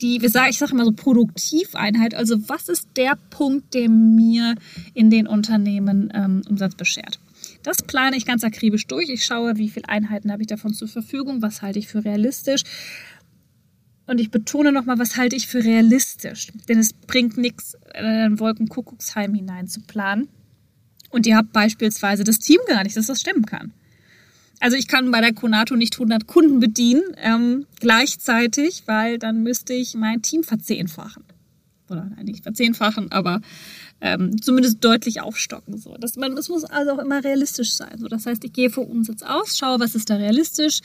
die, 0.00 0.22
wir 0.22 0.30
sagen, 0.30 0.50
ich 0.50 0.58
sage 0.58 0.72
immer 0.72 0.86
so 0.86 0.92
Produktiveinheit, 0.92 2.14
also 2.14 2.48
was 2.48 2.70
ist 2.70 2.88
der 2.96 3.18
Punkt, 3.28 3.74
der 3.74 3.90
mir 3.90 4.54
in 4.94 5.10
den 5.10 5.26
Unternehmen 5.26 6.10
ähm, 6.14 6.42
Umsatz 6.48 6.74
beschert? 6.74 7.20
Das 7.66 7.82
plane 7.82 8.16
ich 8.16 8.26
ganz 8.26 8.44
akribisch 8.44 8.86
durch. 8.86 9.08
Ich 9.08 9.24
schaue, 9.24 9.56
wie 9.56 9.68
viele 9.68 9.88
Einheiten 9.88 10.30
habe 10.30 10.40
ich 10.40 10.46
davon 10.46 10.72
zur 10.72 10.86
Verfügung, 10.86 11.42
was 11.42 11.62
halte 11.62 11.80
ich 11.80 11.88
für 11.88 12.04
realistisch. 12.04 12.62
Und 14.06 14.20
ich 14.20 14.30
betone 14.30 14.70
nochmal, 14.70 15.00
was 15.00 15.16
halte 15.16 15.34
ich 15.34 15.48
für 15.48 15.64
realistisch. 15.64 16.52
Denn 16.68 16.78
es 16.78 16.92
bringt 16.92 17.36
nichts, 17.36 17.76
in 17.98 18.04
ein 18.04 18.38
Wolkenkuckucksheim 18.38 19.34
hinein 19.34 19.66
zu 19.66 19.80
planen. 19.80 20.28
Und 21.10 21.26
ihr 21.26 21.36
habt 21.36 21.52
beispielsweise 21.52 22.22
das 22.22 22.38
Team 22.38 22.60
gar 22.68 22.84
nicht, 22.84 22.96
dass 22.96 23.06
das 23.06 23.20
stimmen 23.20 23.46
kann. 23.46 23.72
Also 24.60 24.76
ich 24.76 24.86
kann 24.86 25.10
bei 25.10 25.20
der 25.20 25.34
Konato 25.34 25.74
nicht 25.74 25.94
100 25.94 26.28
Kunden 26.28 26.60
bedienen 26.60 27.02
ähm, 27.16 27.66
gleichzeitig, 27.80 28.84
weil 28.86 29.18
dann 29.18 29.42
müsste 29.42 29.74
ich 29.74 29.96
mein 29.96 30.22
Team 30.22 30.44
verzehnfachen. 30.44 31.24
Oder 31.90 32.04
nein, 32.14 32.26
nicht 32.26 32.44
verzehnfachen, 32.44 33.10
aber 33.10 33.40
ähm, 34.00 34.40
zumindest 34.40 34.84
deutlich 34.84 35.20
aufstocken. 35.20 35.78
So. 35.78 35.96
Das, 35.98 36.16
man, 36.16 36.36
das 36.36 36.48
muss 36.48 36.64
also 36.64 36.92
auch 36.92 36.98
immer 36.98 37.24
realistisch 37.24 37.74
sein. 37.74 37.98
So. 37.98 38.08
Das 38.08 38.26
heißt, 38.26 38.44
ich 38.44 38.52
gehe 38.52 38.70
vor 38.70 38.88
Umsatz 38.88 39.22
aus, 39.22 39.56
schaue, 39.56 39.80
was 39.80 39.94
ist 39.94 40.10
da 40.10 40.16
realistisch 40.16 40.80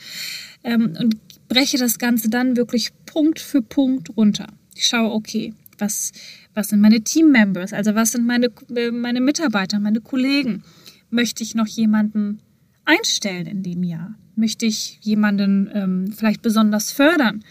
ähm, 0.64 0.96
und 0.98 1.16
breche 1.48 1.78
das 1.78 1.98
Ganze 1.98 2.30
dann 2.30 2.56
wirklich 2.56 2.90
Punkt 3.06 3.38
für 3.40 3.62
Punkt 3.62 4.16
runter. 4.16 4.46
Ich 4.74 4.86
schaue, 4.86 5.12
okay, 5.12 5.54
was, 5.78 6.12
was 6.54 6.68
sind 6.68 6.80
meine 6.80 7.02
Teammembers, 7.02 7.72
also 7.72 7.94
was 7.94 8.12
sind 8.12 8.26
meine, 8.26 8.48
äh, 8.74 8.90
meine 8.90 9.20
Mitarbeiter, 9.20 9.78
meine 9.78 10.00
Kollegen? 10.00 10.62
Möchte 11.10 11.42
ich 11.42 11.54
noch 11.54 11.66
jemanden 11.66 12.40
einstellen 12.84 13.46
in 13.46 13.62
dem 13.62 13.82
Jahr? 13.82 14.14
Möchte 14.34 14.64
ich 14.64 14.98
jemanden 15.02 15.70
ähm, 15.74 16.12
vielleicht 16.16 16.40
besonders 16.40 16.90
fördern? 16.90 17.44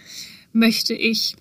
Möchte 0.51 0.95
ich 0.95 1.35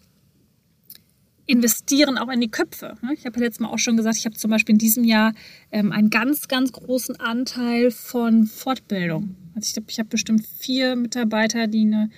investieren 1.50 2.18
auch 2.18 2.28
in 2.28 2.40
die 2.40 2.50
Köpfe? 2.50 2.96
Ne? 3.02 3.14
Ich 3.14 3.26
habe 3.26 3.38
ja 3.38 3.46
letztes 3.46 3.60
Mal 3.60 3.68
auch 3.68 3.78
schon 3.78 3.96
gesagt, 3.96 4.16
ich 4.16 4.24
habe 4.24 4.36
zum 4.36 4.50
Beispiel 4.50 4.74
in 4.74 4.78
diesem 4.78 5.04
Jahr 5.04 5.32
ähm, 5.72 5.92
einen 5.92 6.10
ganz, 6.10 6.48
ganz 6.48 6.72
großen 6.72 7.18
Anteil 7.18 7.90
von 7.90 8.46
Fortbildung. 8.46 9.36
Also 9.54 9.66
ich 9.66 9.72
glaube, 9.72 9.90
ich 9.90 9.98
habe 9.98 10.08
bestimmt 10.08 10.46
vier 10.58 10.96
Mitarbeiter, 10.96 11.66
die 11.66 11.82
eine 11.82 12.10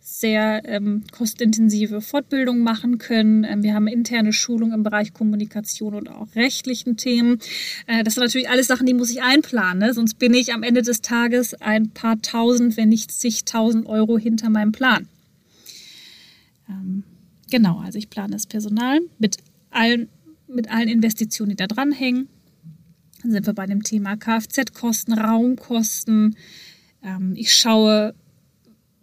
sehr 0.00 0.62
ähm, 0.64 1.02
kostintensive 1.12 2.00
Fortbildung 2.00 2.60
machen 2.60 2.96
können. 2.98 3.44
Ähm, 3.44 3.62
wir 3.62 3.74
haben 3.74 3.86
interne 3.86 4.32
Schulung 4.32 4.72
im 4.72 4.82
Bereich 4.82 5.12
Kommunikation 5.12 5.94
und 5.94 6.08
auch 6.08 6.34
rechtlichen 6.34 6.96
Themen. 6.96 7.40
Äh, 7.86 8.04
das 8.04 8.14
sind 8.14 8.24
natürlich 8.24 8.48
alles 8.48 8.68
Sachen, 8.68 8.86
die 8.86 8.94
muss 8.94 9.10
ich 9.10 9.22
einplanen. 9.22 9.80
Ne? 9.80 9.92
Sonst 9.92 10.14
bin 10.18 10.32
ich 10.32 10.54
am 10.54 10.62
Ende 10.62 10.80
des 10.80 11.02
Tages 11.02 11.54
ein 11.54 11.90
paar 11.90 12.22
tausend, 12.22 12.78
wenn 12.78 12.88
nicht 12.88 13.10
zigtausend 13.10 13.86
Euro 13.86 14.16
hinter 14.16 14.48
meinem 14.48 14.72
Plan. 14.72 15.08
Ähm, 16.70 17.04
genau, 17.50 17.78
also 17.78 17.98
ich 17.98 18.10
plane 18.10 18.32
das 18.32 18.46
Personal 18.46 19.00
mit 19.18 19.38
allen, 19.70 20.08
mit 20.46 20.70
allen 20.70 20.88
Investitionen, 20.88 21.50
die 21.50 21.56
da 21.56 21.66
dranhängen. 21.66 22.28
Dann 23.22 23.32
sind 23.32 23.46
wir 23.46 23.54
bei 23.54 23.66
dem 23.66 23.82
Thema 23.82 24.16
Kfz-Kosten, 24.16 25.12
Raumkosten. 25.12 26.36
Ähm, 27.02 27.34
ich 27.36 27.52
schaue, 27.52 28.14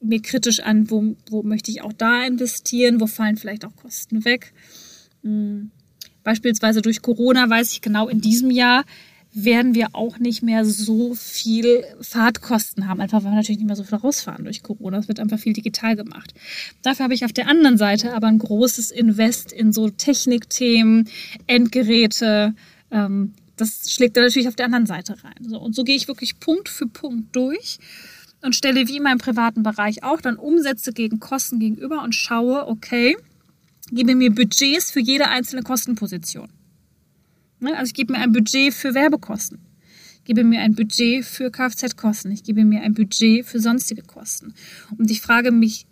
mir 0.02 0.22
kritisch 0.22 0.60
an, 0.62 0.90
wo, 0.90 1.16
wo 1.30 1.44
möchte 1.44 1.72
ich 1.72 1.82
auch 1.82 1.94
da 1.94 2.26
investieren, 2.26 3.02
wo 3.02 3.08
fallen 3.08 3.38
vielleicht 3.38 3.66
auch 3.66 3.76
Kosten 3.76 4.26
weg. 4.26 4.54
Hm. 5.24 5.72
Beispielsweise 6.24 6.82
durch 6.82 7.02
Corona 7.02 7.50
weiß 7.50 7.72
ich 7.72 7.82
genau, 7.82 8.08
in 8.08 8.22
diesem 8.22 8.52
Jahr 8.52 8.84
werden 9.36 9.76
wir 9.76 9.90
auch 9.92 10.18
nicht 10.18 10.44
mehr 10.44 10.64
so 10.64 11.14
viel 11.14 11.84
Fahrtkosten 12.00 12.88
haben, 12.88 13.02
einfach 13.02 13.24
weil 13.24 13.32
wir 13.32 13.36
natürlich 13.36 13.60
nicht 13.60 13.68
mehr 13.68 13.76
so 13.76 13.84
viel 13.84 13.98
rausfahren 13.98 14.46
durch 14.46 14.64
Corona. 14.64 15.00
Es 15.00 15.10
wird 15.10 15.20
einfach 15.20 15.38
viel 15.38 15.52
digital 15.52 15.98
gemacht. 15.98 16.34
Dafür 16.82 17.04
habe 17.04 17.14
ich 17.14 17.26
auf 17.26 17.34
der 17.34 17.50
anderen 17.50 17.78
Seite 17.78 18.14
aber 18.14 18.28
ein 18.28 18.40
großes 18.40 18.92
Invest 18.92 19.52
in 19.52 19.74
so 19.74 19.90
Technikthemen, 19.90 21.10
Endgeräte. 21.48 22.56
Ähm, 22.92 23.34
das 23.58 23.92
schlägt 23.92 24.16
da 24.16 24.22
natürlich 24.22 24.48
auf 24.48 24.56
der 24.56 24.68
anderen 24.68 24.86
Seite 24.86 25.22
rein. 25.22 25.46
So, 25.46 25.60
und 25.60 25.76
so 25.76 25.84
gehe 25.84 25.98
ich 25.98 26.08
wirklich 26.08 26.40
Punkt 26.40 26.70
für 26.70 26.88
Punkt 26.88 27.36
durch 27.36 27.80
und 28.42 28.56
stelle 28.56 28.88
wie 28.88 28.98
in 28.98 29.04
meinem 29.04 29.18
privaten 29.18 29.64
Bereich 29.64 30.02
auch 30.04 30.22
dann 30.22 30.38
Umsätze 30.38 30.94
gegen 30.94 31.20
Kosten 31.20 31.60
gegenüber 31.60 32.04
und 32.04 32.16
schaue, 32.16 32.68
okay, 32.68 33.18
gebe 33.92 34.16
mir 34.16 34.34
Budgets 34.34 34.92
für 34.92 35.02
jede 35.02 35.28
einzelne 35.28 35.62
Kostenposition. 35.62 36.48
Ne, 37.60 37.78
also 37.78 37.90
ich 37.90 37.94
gebe 37.94 38.14
mir 38.14 38.20
ein 38.20 38.32
Budget 38.32 38.74
für 38.74 38.94
Werbekosten. 38.94 39.60
Ich 40.20 40.24
gebe 40.26 40.44
mir 40.44 40.62
ein 40.62 40.76
Budget 40.76 41.24
für 41.24 41.52
Kfz-Kosten. 41.52 42.32
Ich 42.32 42.44
gebe 42.44 42.66
mir 42.66 42.82
ein 42.82 42.94
Budget 42.94 43.46
für 43.46 43.60
sonstige 43.60 44.02
Kosten. 44.02 44.54
Und 44.98 45.12
ich 45.12 45.22
frage 45.22 45.52
mich 45.52 45.86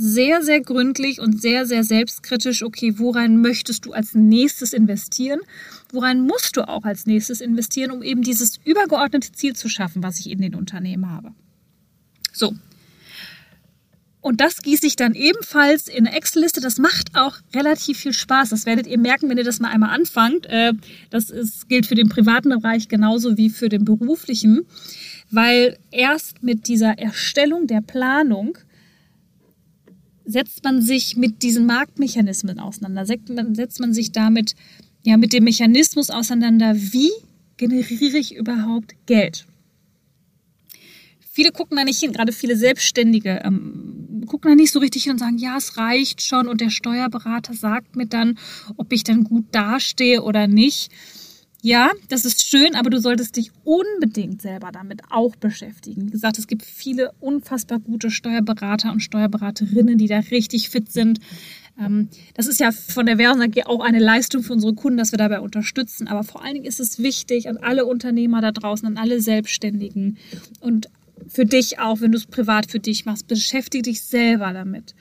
sehr, 0.00 0.42
sehr 0.42 0.60
gründlich 0.60 1.20
und 1.20 1.42
sehr, 1.42 1.66
sehr 1.66 1.82
selbstkritisch, 1.82 2.62
okay, 2.62 2.98
worein 2.98 3.40
möchtest 3.40 3.84
du 3.84 3.92
als 3.92 4.14
nächstes 4.14 4.72
investieren? 4.72 5.40
Worein 5.92 6.20
musst 6.20 6.56
du 6.56 6.68
auch 6.68 6.84
als 6.84 7.06
nächstes 7.06 7.40
investieren, 7.40 7.90
um 7.90 8.04
eben 8.04 8.22
dieses 8.22 8.60
übergeordnete 8.64 9.32
Ziel 9.32 9.56
zu 9.56 9.68
schaffen, 9.68 10.04
was 10.04 10.20
ich 10.20 10.30
in 10.30 10.40
den 10.40 10.54
Unternehmen 10.54 11.10
habe? 11.10 11.32
So. 12.32 12.54
Und 14.20 14.40
das 14.40 14.62
gieße 14.62 14.86
ich 14.86 14.96
dann 14.96 15.14
ebenfalls 15.14 15.86
in 15.86 16.06
eine 16.06 16.16
Excel-Liste. 16.16 16.60
Das 16.60 16.78
macht 16.78 17.14
auch 17.14 17.36
relativ 17.54 17.98
viel 17.98 18.12
Spaß. 18.12 18.50
Das 18.50 18.66
werdet 18.66 18.86
ihr 18.86 18.98
merken, 18.98 19.28
wenn 19.28 19.38
ihr 19.38 19.44
das 19.44 19.60
mal 19.60 19.70
einmal 19.70 19.90
anfangt. 19.90 20.46
Äh, 20.46 20.72
das 21.10 21.30
ist, 21.30 21.68
gilt 21.68 21.86
für 21.86 21.94
den 21.94 22.08
privaten 22.08 22.48
Bereich 22.48 22.88
genauso 22.88 23.36
wie 23.36 23.48
für 23.48 23.68
den 23.68 23.84
beruflichen. 23.84 24.66
Weil 25.30 25.78
erst 25.92 26.42
mit 26.42 26.66
dieser 26.66 26.98
Erstellung 26.98 27.66
der 27.68 27.80
Planung 27.80 28.58
setzt 30.24 30.64
man 30.64 30.82
sich 30.82 31.16
mit 31.16 31.42
diesen 31.42 31.64
Marktmechanismen 31.66 32.58
auseinander. 32.58 33.06
Setzt 33.06 33.80
man 33.80 33.94
sich 33.94 34.10
damit, 34.10 34.56
ja, 35.04 35.16
mit 35.16 35.32
dem 35.32 35.44
Mechanismus 35.44 36.10
auseinander, 36.10 36.74
wie 36.74 37.10
generiere 37.56 38.18
ich 38.18 38.34
überhaupt 38.34 38.94
Geld? 39.06 39.46
viele 41.38 41.52
gucken 41.52 41.76
da 41.76 41.84
nicht 41.84 42.00
hin, 42.00 42.12
gerade 42.12 42.32
viele 42.32 42.56
Selbstständige 42.56 43.42
ähm, 43.44 44.07
gucken 44.28 44.50
da 44.50 44.54
nicht 44.54 44.72
so 44.72 44.78
richtig 44.78 45.04
hin 45.04 45.12
und 45.12 45.18
sagen, 45.18 45.38
ja, 45.38 45.56
es 45.56 45.76
reicht 45.76 46.22
schon 46.22 46.48
und 46.48 46.60
der 46.60 46.70
Steuerberater 46.70 47.54
sagt 47.54 47.96
mir 47.96 48.06
dann, 48.06 48.38
ob 48.76 48.92
ich 48.92 49.04
dann 49.04 49.24
gut 49.24 49.46
dastehe 49.52 50.22
oder 50.22 50.46
nicht. 50.46 50.90
Ja, 51.60 51.90
das 52.08 52.24
ist 52.24 52.46
schön, 52.46 52.76
aber 52.76 52.88
du 52.88 53.00
solltest 53.00 53.36
dich 53.36 53.50
unbedingt 53.64 54.40
selber 54.40 54.70
damit 54.70 55.02
auch 55.10 55.34
beschäftigen. 55.34 56.06
Wie 56.06 56.10
gesagt, 56.10 56.38
es 56.38 56.46
gibt 56.46 56.62
viele 56.62 57.10
unfassbar 57.18 57.80
gute 57.80 58.12
Steuerberater 58.12 58.92
und 58.92 59.00
Steuerberaterinnen, 59.00 59.98
die 59.98 60.06
da 60.06 60.20
richtig 60.20 60.68
fit 60.68 60.92
sind. 60.92 61.18
Ähm, 61.76 62.08
das 62.34 62.46
ist 62.46 62.60
ja 62.60 62.70
von 62.70 63.06
der 63.06 63.18
Währung 63.18 63.42
auch 63.66 63.80
eine 63.80 63.98
Leistung 63.98 64.44
für 64.44 64.52
unsere 64.52 64.74
Kunden, 64.74 64.98
dass 64.98 65.10
wir 65.12 65.18
dabei 65.18 65.40
unterstützen. 65.40 66.06
Aber 66.06 66.22
vor 66.22 66.44
allen 66.44 66.54
Dingen 66.54 66.66
ist 66.66 66.78
es 66.78 67.00
wichtig 67.02 67.48
an 67.48 67.56
alle 67.56 67.86
Unternehmer 67.86 68.40
da 68.40 68.52
draußen, 68.52 68.86
an 68.86 68.96
alle 68.96 69.20
Selbstständigen 69.20 70.16
und 70.60 70.88
für 71.28 71.44
dich 71.44 71.78
auch, 71.78 72.00
wenn 72.00 72.12
du 72.12 72.18
es 72.18 72.26
privat 72.26 72.70
für 72.70 72.80
dich 72.80 73.04
machst, 73.04 73.26
beschäftige 73.26 73.82
dich 73.82 74.02
selber 74.02 74.52
damit. 74.52 74.94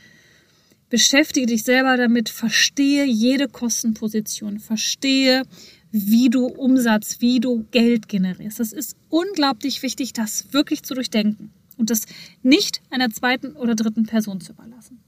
Beschäftige 0.89 1.47
dich 1.47 1.63
selber 1.63 1.97
damit, 1.97 2.29
verstehe 2.29 3.05
jede 3.05 3.47
Kostenposition, 3.49 4.59
verstehe, 4.59 5.43
wie 5.91 6.29
du 6.29 6.45
Umsatz, 6.45 7.17
wie 7.19 7.39
du 7.39 7.65
Geld 7.71 8.07
generierst. 8.07 8.59
Das 8.59 8.71
ist 8.71 8.95
unglaublich 9.09 9.81
wichtig, 9.83 10.13
das 10.13 10.53
wirklich 10.53 10.83
zu 10.83 10.93
durchdenken 10.93 11.51
und 11.77 11.89
das 11.89 12.05
nicht 12.41 12.81
einer 12.89 13.09
zweiten 13.09 13.53
oder 13.53 13.75
dritten 13.75 14.05
Person 14.05 14.39
zu 14.41 14.53
überlassen. 14.53 14.99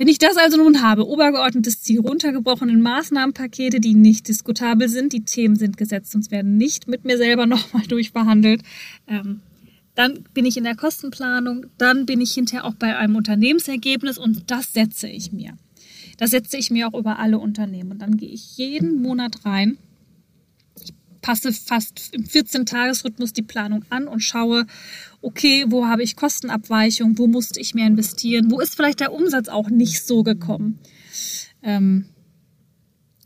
Wenn 0.00 0.08
ich 0.08 0.16
das 0.16 0.38
also 0.38 0.56
nun 0.56 0.80
habe, 0.80 1.06
obergeordnetes 1.06 1.82
Ziel, 1.82 2.00
runtergebrochene 2.00 2.74
Maßnahmenpakete, 2.74 3.80
die 3.80 3.92
nicht 3.92 4.28
diskutabel 4.28 4.88
sind, 4.88 5.12
die 5.12 5.26
Themen 5.26 5.56
sind 5.56 5.76
gesetzt 5.76 6.14
und 6.14 6.30
werden 6.30 6.56
nicht 6.56 6.88
mit 6.88 7.04
mir 7.04 7.18
selber 7.18 7.44
nochmal 7.54 7.86
durchbehandelt, 7.86 8.62
ähm, 9.06 9.42
Dann 9.94 10.24
bin 10.32 10.46
ich 10.46 10.56
in 10.56 10.64
der 10.64 10.74
Kostenplanung, 10.74 11.66
dann 11.76 12.06
bin 12.06 12.22
ich 12.22 12.32
hinterher 12.32 12.64
auch 12.64 12.76
bei 12.76 12.96
einem 12.96 13.14
Unternehmensergebnis 13.14 14.16
und 14.16 14.50
das 14.50 14.72
setze 14.72 15.06
ich 15.06 15.32
mir. 15.32 15.58
Das 16.16 16.30
setze 16.30 16.56
ich 16.56 16.70
mir 16.70 16.88
auch 16.88 16.98
über 16.98 17.18
alle 17.18 17.38
Unternehmen. 17.38 17.90
Und 17.90 17.98
dann 18.00 18.16
gehe 18.16 18.30
ich 18.30 18.56
jeden 18.56 19.02
Monat 19.02 19.44
rein, 19.44 19.76
passe 21.20 21.52
fast 21.52 22.14
im 22.14 22.24
14-Tages-Rhythmus 22.24 23.32
die 23.32 23.42
Planung 23.42 23.84
an 23.90 24.08
und 24.08 24.20
schaue, 24.20 24.66
okay, 25.20 25.64
wo 25.68 25.86
habe 25.86 26.02
ich 26.02 26.16
Kostenabweichung, 26.16 27.18
wo 27.18 27.26
musste 27.26 27.60
ich 27.60 27.74
mehr 27.74 27.86
investieren, 27.86 28.50
wo 28.50 28.60
ist 28.60 28.74
vielleicht 28.74 29.00
der 29.00 29.12
Umsatz 29.12 29.48
auch 29.48 29.68
nicht 29.68 30.06
so 30.06 30.22
gekommen. 30.22 30.78
Ähm, 31.62 32.06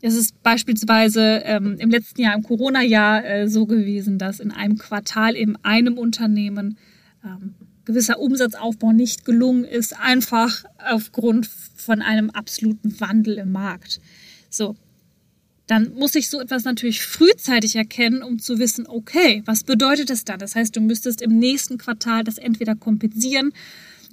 es 0.01 0.15
ist 0.15 0.43
beispielsweise 0.43 1.41
ähm, 1.45 1.77
im 1.79 1.89
letzten 1.89 2.21
Jahr, 2.21 2.35
im 2.35 2.43
Corona-Jahr, 2.43 3.25
äh, 3.25 3.49
so 3.49 3.65
gewesen, 3.65 4.19
dass 4.19 4.39
in 4.39 4.51
einem 4.51 4.77
Quartal 4.77 5.35
in 5.35 5.57
einem 5.63 5.97
Unternehmen 5.97 6.77
ähm, 7.23 7.55
gewisser 7.85 8.19
Umsatzaufbau 8.19 8.91
nicht 8.91 9.25
gelungen 9.25 9.63
ist, 9.63 9.97
einfach 9.99 10.65
aufgrund 10.77 11.47
von 11.47 12.01
einem 12.01 12.29
absoluten 12.29 12.99
Wandel 12.99 13.37
im 13.37 13.51
Markt. 13.51 14.01
So, 14.49 14.75
dann 15.67 15.93
muss 15.95 16.15
ich 16.15 16.29
so 16.29 16.39
etwas 16.39 16.63
natürlich 16.63 17.01
frühzeitig 17.01 17.75
erkennen, 17.75 18.21
um 18.21 18.39
zu 18.39 18.59
wissen, 18.59 18.85
okay, 18.87 19.41
was 19.45 19.63
bedeutet 19.63 20.09
das 20.09 20.23
dann? 20.23 20.39
Das 20.39 20.55
heißt, 20.55 20.75
du 20.75 20.81
müsstest 20.81 21.21
im 21.21 21.39
nächsten 21.39 21.77
Quartal 21.77 22.23
das 22.23 22.37
entweder 22.37 22.75
kompensieren 22.75 23.51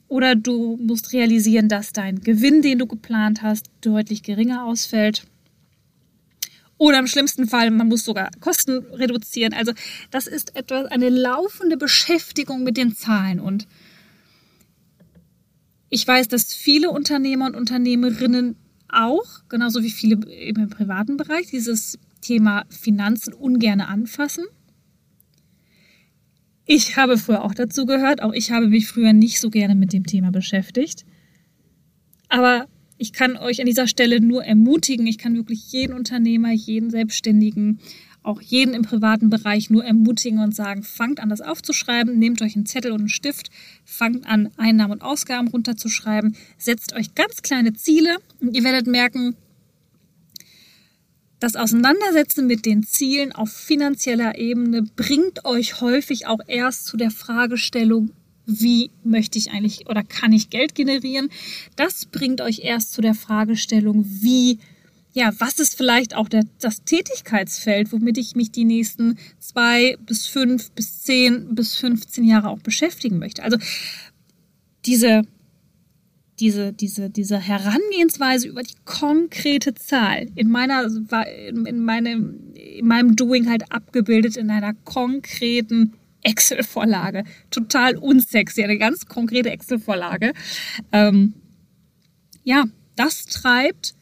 oder 0.09 0.35
du 0.35 0.79
musst 0.81 1.13
realisieren, 1.13 1.69
dass 1.69 1.93
dein 1.93 2.21
Gewinn, 2.21 2.63
den 2.63 2.79
du 2.79 2.87
geplant 2.87 3.43
hast, 3.43 3.71
deutlich 3.81 4.23
geringer 4.23 4.65
ausfällt. 4.65 5.27
Oder 6.79 6.99
im 6.99 7.07
schlimmsten 7.07 7.47
Fall, 7.47 7.71
man 7.71 7.89
muss 7.89 8.05
sogar 8.05 8.31
Kosten 8.41 8.79
reduzieren. 8.93 9.53
Also 9.53 9.73
das 10.11 10.27
ist 10.27 10.57
etwas, 10.57 10.87
eine 10.87 11.11
laufende 11.11 11.77
Beschäftigung 11.77 12.63
mit 12.65 12.77
den 12.77 12.97
Zahlen. 12.97 13.41
Und 13.41 13.69
ich 15.91 16.07
weiß, 16.09 16.29
dass 16.29 16.55
viele 16.55 16.91
Unternehmer 16.91 17.47
und 17.47 17.55
Unternehmerinnen 17.55 18.57
auch, 18.93 19.27
genauso 19.49 19.83
wie 19.83 19.91
viele 19.91 20.15
im 20.27 20.69
privaten 20.69 21.17
Bereich, 21.17 21.47
dieses 21.47 21.99
Thema 22.21 22.65
Finanzen 22.69 23.35
ungern 23.35 23.81
anfassen. 23.81 24.45
Ich 26.65 26.97
habe 26.97 27.19
früher 27.19 27.45
auch 27.45 27.55
dazu 27.55 27.87
gehört, 27.87 28.23
auch 28.23 28.33
ich 28.33 28.51
habe 28.51 28.69
mich 28.69 28.87
früher 28.87 29.13
nicht 29.13 29.41
so 29.41 29.51
gerne 29.51 29.75
mit 29.75 29.93
dem 29.93 30.07
Thema 30.07 30.31
beschäftigt. 30.31 31.05
Aber 32.29 32.67
ich 32.99 33.13
kann 33.13 33.37
euch 33.37 33.61
an 33.61 33.67
dieser 33.67 33.89
Stelle 33.89 34.21
nur 34.21 34.45
ermutigen, 34.45 35.07
ich 35.07 35.19
kann 35.19 35.35
wirklich 35.35 35.73
jeden 35.73 35.93
Unternehmer, 35.93 36.53
jeden 36.53 36.89
Selbstständigen, 36.89 37.81
auch 38.23 38.41
jeden 38.41 38.75
im 38.75 38.83
privaten 38.83 39.31
Bereich 39.31 39.71
nur 39.71 39.85
ermutigen 39.85 40.39
und 40.39 40.55
sagen, 40.55 40.83
fangt 40.83 41.21
an, 41.21 41.29
das 41.29 41.41
aufzuschreiben, 41.41 42.19
nehmt 42.19 42.41
euch 42.43 42.55
einen 42.55 42.67
Zettel 42.67 42.93
und 42.93 43.01
einen 43.01 43.09
Stift, 43.09 43.51
fangt 43.85 44.27
an, 44.27 44.51
Einnahmen 44.57 44.93
und 44.93 45.03
Ausgaben 45.03 45.49
runterzuschreiben, 45.49 46.37
setzt 46.59 46.95
euch 46.95 47.15
ganz 47.15 47.43
kleine 47.43 47.73
Ziele 47.75 48.17
und 48.41 48.55
ihr 48.55 48.65
werdet 48.65 48.87
merken, 48.87 49.37
das 51.41 51.57
Auseinandersetzen 51.57 52.47
mit 52.47 52.67
den 52.67 52.85
Zielen 52.85 53.33
auf 53.33 53.51
finanzieller 53.51 54.39
Ebene 54.39 54.83
bringt 54.95 55.45
euch 55.45 55.81
häufig 55.81 56.29
auch 56.29 56.39
erst 56.47 56.87
zu 56.87 56.97
der 56.97 57.11
Fragestellung, 57.11 58.13
wie 58.47 58.91
möchte 59.03 59.39
ich 59.39 59.51
eigentlich 59.51 59.89
oder 59.89 60.05
kann 60.05 60.33
ich 60.33 60.51
Geld 60.51 60.77
generieren? 60.77 61.31
Das 61.75 62.07
bringt 62.07 62.41
euch 62.41 62.61
erst 62.61 62.93
zu 62.93 63.01
der 63.01 63.15
Fragestellung, 63.15 64.05
wie, 64.07 64.59
ja, 65.13 65.31
was 65.39 65.59
ist 65.59 65.77
vielleicht 65.77 66.15
auch 66.15 66.29
der, 66.29 66.45
das 66.61 66.85
Tätigkeitsfeld, 66.85 67.93
womit 67.93 68.17
ich 68.19 68.35
mich 68.35 68.51
die 68.51 68.65
nächsten 68.65 69.19
zwei 69.39 69.97
bis 70.07 70.27
fünf 70.27 70.71
bis 70.73 71.03
zehn 71.03 71.55
bis 71.55 71.77
15 71.77 72.25
Jahre 72.25 72.49
auch 72.49 72.61
beschäftigen 72.61 73.19
möchte. 73.19 73.43
Also 73.43 73.59
diese, 74.87 75.23
diese, 76.41 76.73
diese, 76.73 77.11
diese 77.11 77.39
Herangehensweise 77.39 78.49
über 78.49 78.63
die 78.63 78.75
konkrete 78.85 79.75
Zahl 79.75 80.29
in 80.35 80.51
meiner, 80.51 80.87
in 81.47 81.85
meinem, 81.85 82.55
in 82.55 82.87
meinem 82.87 83.15
Doing 83.15 83.51
halt 83.51 83.71
abgebildet 83.71 84.37
in 84.37 84.51
einer 84.51 84.73
konkreten 84.85 85.93
Excel-Vorlage. 86.23 87.25
Total 87.51 87.97
unsexy, 87.97 88.65
eine 88.65 88.79
ganz 88.79 89.07
konkrete 89.07 89.51
Excel-Vorlage. 89.51 90.33
Ähm, 90.91 91.35
ja, 92.45 92.65
das 92.97 93.27
treibt, 93.27 93.95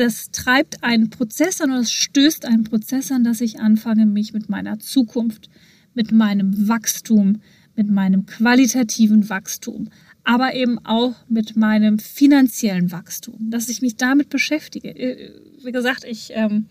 das 0.00 0.30
treibt 0.30 0.82
einen 0.82 1.10
Prozess 1.10 1.60
an 1.60 1.70
oder 1.70 1.80
es 1.80 1.92
stößt 1.92 2.46
einen 2.46 2.64
Prozess 2.64 3.12
an, 3.12 3.22
dass 3.22 3.40
ich 3.40 3.60
anfange, 3.60 4.06
mich 4.06 4.32
mit 4.32 4.48
meiner 4.48 4.78
Zukunft, 4.78 5.50
mit 5.94 6.10
meinem 6.10 6.68
Wachstum, 6.68 7.42
mit 7.76 7.90
meinem 7.90 8.26
qualitativen 8.26 9.28
Wachstum, 9.28 9.90
aber 10.24 10.54
eben 10.54 10.78
auch 10.84 11.14
mit 11.28 11.56
meinem 11.56 11.98
finanziellen 11.98 12.92
Wachstum, 12.92 13.50
dass 13.50 13.68
ich 13.68 13.82
mich 13.82 13.96
damit 13.96 14.30
beschäftige. 14.30 14.88
Äh, 14.88 15.32
wie 15.62 15.72
gesagt, 15.72 16.04
ich 16.04 16.30
ähm, 16.34 16.66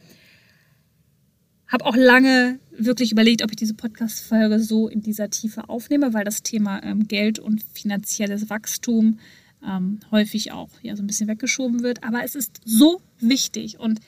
habe 1.67 1.85
auch 1.85 1.95
lange 1.95 2.59
wirklich 2.71 3.11
überlegt, 3.11 3.43
ob 3.43 3.51
ich 3.51 3.57
diese 3.57 3.75
Podcast-Folge 3.75 4.59
so 4.59 4.87
in 4.87 5.01
dieser 5.01 5.29
Tiefe 5.29 5.69
aufnehme, 5.69 6.13
weil 6.13 6.25
das 6.25 6.41
Thema 6.41 6.81
ähm, 6.83 7.07
Geld 7.07 7.37
und 7.37 7.63
finanzielles 7.73 8.49
Wachstum 8.49 9.19
ähm, 9.65 9.99
häufig 10.11 10.51
auch 10.51 10.69
ja, 10.81 10.95
so 10.95 11.03
ein 11.03 11.07
bisschen 11.07 11.27
weggeschoben 11.27 11.83
wird. 11.83 12.03
Aber 12.03 12.23
es 12.23 12.35
ist 12.35 12.61
so 12.65 13.01
wichtig 13.19 13.79
und 13.79 13.99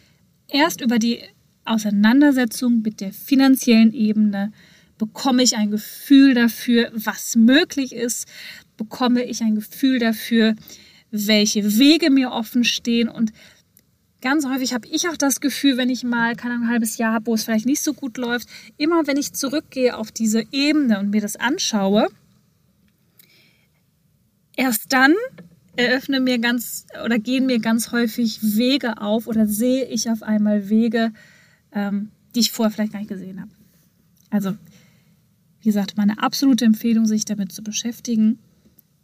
erst 0.48 0.82
über 0.82 1.00
die 1.00 1.20
Auseinandersetzung 1.66 2.82
mit 2.82 3.02
der 3.02 3.14
finanziellen 3.14 3.94
Ebene 3.94 4.52
bekomme 4.98 5.44
ich 5.44 5.56
ein 5.56 5.72
Gefühl 5.72 6.34
dafür, 6.34 6.92
was 6.94 7.36
möglich 7.36 7.94
ist, 7.94 8.28
bekomme 8.78 9.24
ich 9.24 9.42
ein 9.42 9.56
Gefühl 9.56 10.00
dafür, 10.00 10.56
welche 11.12 11.78
Wege 11.78 12.10
mir 12.10 12.32
offen 12.32 12.64
stehen 12.64 13.10
und 13.10 13.32
ganz 14.22 14.46
häufig 14.46 14.74
habe 14.74 14.88
ich 14.88 15.10
auch 15.10 15.18
das 15.18 15.42
Gefühl, 15.42 15.78
wenn 15.78 15.90
ich 15.90 16.04
mal 16.04 16.36
keine 16.36 16.56
ein 16.56 16.70
halbes 16.70 16.98
Jahr 16.98 17.14
habe, 17.14 17.26
wo 17.28 17.34
es 17.34 17.44
vielleicht 17.44 17.66
nicht 17.66 17.82
so 17.82 17.94
gut 17.94 18.18
läuft, 18.18 18.48
immer 18.78 19.08
wenn 19.08 19.18
ich 19.18 19.34
zurückgehe 19.34 19.98
auf 19.98 20.12
diese 20.12 20.46
Ebene 20.52 21.00
und 21.00 21.10
mir 21.10 21.22
das 21.22 21.36
anschaue, 21.36 22.08
erst 24.56 24.94
dann 24.94 25.14
eröffne 25.76 26.20
mir 26.20 26.40
ganz 26.40 26.86
oder 27.04 27.18
gehen 27.18 27.46
mir 27.46 27.60
ganz 27.60 27.92
häufig 27.92 28.40
Wege 28.42 29.02
auf 29.02 29.28
oder 29.28 29.48
sehe 29.48 29.86
ich 29.86 30.10
auf 30.10 30.24
einmal 30.24 30.70
Wege, 30.70 31.14
ähm, 31.72 32.12
die 32.36 32.42
ich 32.42 32.52
vorher 32.52 32.72
vielleicht 32.72 32.94
gar 32.94 33.00
nicht 33.00 33.10
gesehen 33.10 33.40
habe. 33.40 33.52
Also, 34.30 34.52
wie 35.62 35.70
gesagt, 35.70 35.98
meine 35.98 36.22
absolute 36.22 36.66
Empfehlung, 36.66 37.06
sich 37.06 37.26
damit 37.26 37.52
zu 37.52 37.64
beschäftigen, 37.64 38.40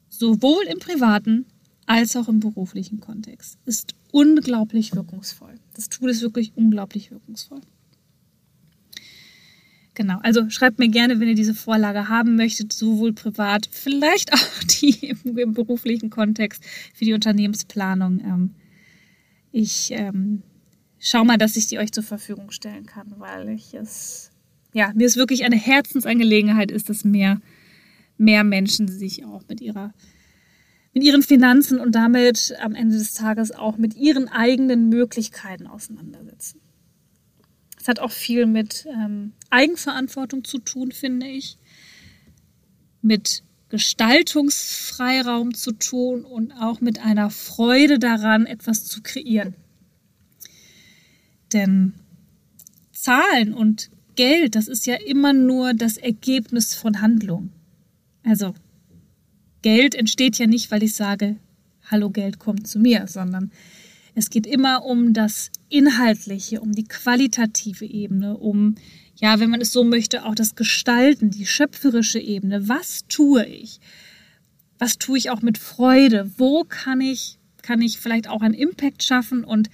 sowohl 0.09 0.63
im 0.65 0.79
privaten 0.79 1.45
als 1.85 2.15
auch 2.15 2.27
im 2.27 2.39
beruflichen 2.39 2.99
Kontext, 2.99 3.57
ist 3.65 3.95
unglaublich 4.11 4.95
wirkungsvoll. 4.95 5.55
Das 5.73 5.89
Tool 5.89 6.09
ist 6.09 6.21
wirklich 6.21 6.51
unglaublich 6.55 7.11
wirkungsvoll. 7.11 7.61
Genau, 9.97 10.19
also 10.21 10.47
schreibt 10.51 10.77
mir 10.77 10.89
gerne, 10.89 11.19
wenn 11.19 11.27
ihr 11.27 11.33
diese 11.33 11.55
Vorlage 11.55 12.07
haben 12.07 12.35
möchtet, 12.35 12.71
sowohl 12.71 13.13
privat, 13.13 13.67
vielleicht 13.71 14.31
auch 14.35 14.63
die 14.63 15.07
im, 15.07 15.35
im 15.35 15.53
beruflichen 15.53 16.11
Kontext 16.11 16.63
für 16.93 17.03
die 17.03 17.15
Unternehmensplanung. 17.15 18.19
Ähm, 18.19 18.55
ich 19.51 19.89
ähm, 19.89 20.43
schaue 20.99 21.25
mal, 21.25 21.39
dass 21.39 21.55
ich 21.55 21.65
die 21.65 21.79
euch 21.79 21.91
zur 21.91 22.03
Verfügung 22.03 22.51
stellen 22.51 22.85
kann, 22.85 23.15
weil 23.17 23.49
ich 23.49 23.73
es, 23.73 24.29
ja, 24.71 24.91
mir 24.93 25.07
ist 25.07 25.17
wirklich 25.17 25.45
eine 25.45 25.55
Herzensangelegenheit 25.55 26.69
ist, 26.69 26.89
dass 26.89 27.03
mehr, 27.03 27.41
mehr 28.19 28.43
Menschen 28.43 28.87
sich 28.87 29.25
auch 29.25 29.41
mit 29.49 29.61
ihrer 29.61 29.95
mit 30.93 31.03
ihren 31.03 31.23
Finanzen 31.23 31.79
und 31.79 31.95
damit 31.95 32.55
am 32.61 32.75
Ende 32.75 32.97
des 32.97 33.13
Tages 33.13 33.51
auch 33.51 33.77
mit 33.77 33.95
ihren 33.95 34.27
eigenen 34.27 34.89
Möglichkeiten 34.89 35.65
auseinandersetzen. 35.65 36.59
Hat 37.87 37.99
auch 37.99 38.11
viel 38.11 38.45
mit 38.45 38.85
ähm, 38.87 39.33
Eigenverantwortung 39.49 40.43
zu 40.43 40.59
tun, 40.59 40.91
finde 40.91 41.27
ich, 41.27 41.57
mit 43.01 43.43
Gestaltungsfreiraum 43.69 45.53
zu 45.53 45.71
tun 45.73 46.23
und 46.23 46.51
auch 46.53 46.81
mit 46.81 46.99
einer 46.99 47.29
Freude 47.29 47.99
daran, 47.99 48.45
etwas 48.45 48.85
zu 48.85 49.01
kreieren. 49.01 49.55
Denn 51.53 51.93
Zahlen 52.91 53.53
und 53.53 53.89
Geld, 54.15 54.55
das 54.55 54.67
ist 54.67 54.85
ja 54.85 54.95
immer 54.95 55.31
nur 55.31 55.73
das 55.73 55.97
Ergebnis 55.97 56.73
von 56.73 57.01
Handlung. 57.01 57.51
Also 58.23 58.53
Geld 59.61 59.95
entsteht 59.95 60.37
ja 60.37 60.47
nicht, 60.47 60.71
weil 60.71 60.83
ich 60.83 60.95
sage, 60.95 61.37
hallo 61.89 62.09
Geld 62.09 62.39
kommt 62.39 62.67
zu 62.67 62.79
mir, 62.79 63.07
sondern 63.07 63.51
es 64.15 64.29
geht 64.29 64.47
immer 64.47 64.83
um 64.83 65.13
das 65.13 65.51
Inhaltliche, 65.69 66.61
um 66.61 66.71
die 66.71 66.85
qualitative 66.85 67.85
Ebene, 67.85 68.37
um, 68.37 68.75
ja, 69.15 69.39
wenn 69.39 69.49
man 69.49 69.61
es 69.61 69.71
so 69.71 69.83
möchte, 69.83 70.25
auch 70.25 70.35
das 70.35 70.55
Gestalten, 70.55 71.31
die 71.31 71.45
schöpferische 71.45 72.19
Ebene. 72.19 72.67
Was 72.69 73.05
tue 73.07 73.45
ich? 73.45 73.79
Was 74.79 74.97
tue 74.97 75.17
ich 75.17 75.29
auch 75.29 75.41
mit 75.41 75.57
Freude? 75.57 76.31
Wo 76.37 76.63
kann 76.63 77.01
ich, 77.01 77.39
kann 77.61 77.81
ich 77.81 77.99
vielleicht 77.99 78.27
auch 78.27 78.41
einen 78.41 78.53
Impact 78.53 79.03
schaffen 79.03 79.43
und 79.43 79.69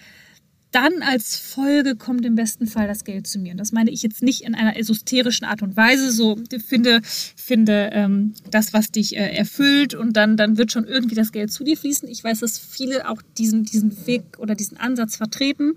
dann 0.74 1.02
als 1.02 1.38
Folge 1.38 1.96
kommt 1.96 2.26
im 2.26 2.36
besten 2.36 2.68
Fall 2.68 2.88
das 2.88 3.04
Geld 3.04 3.28
zu 3.28 3.40
mir. 3.40 3.52
Und 3.52 3.60
das 3.60 3.72
meine 3.72 3.92
ich 3.92 4.02
jetzt 4.02 4.24
nicht 4.24 4.42
in 4.42 4.56
einer 4.56 4.76
esoterischen 4.76 5.46
Art 5.46 5.62
und 5.62 5.78
Weise. 5.78 6.12
So 6.12 6.38
finde, 6.66 7.02
finde 7.04 7.92
ähm, 7.94 8.34
das, 8.50 8.74
was 8.74 8.92
dich 8.92 9.16
äh, 9.16 9.36
erfüllt 9.36 9.94
und 9.94 10.18
dann, 10.18 10.36
dann 10.36 10.58
wird 10.58 10.72
schon 10.72 10.86
irgendwie 10.86 11.16
das 11.16 11.32
Geld 11.32 11.52
zu 11.52 11.64
dir 11.64 11.78
fließen. 11.78 12.10
Ich 12.10 12.24
weiß, 12.24 12.40
dass 12.40 12.58
viele 12.58 13.08
auch 13.08 13.22
diesen, 13.38 13.64
diesen 13.64 14.08
Weg 14.08 14.24
oder 14.40 14.56
diesen 14.56 14.78
Ansatz 14.78 15.16
vertreten. 15.16 15.74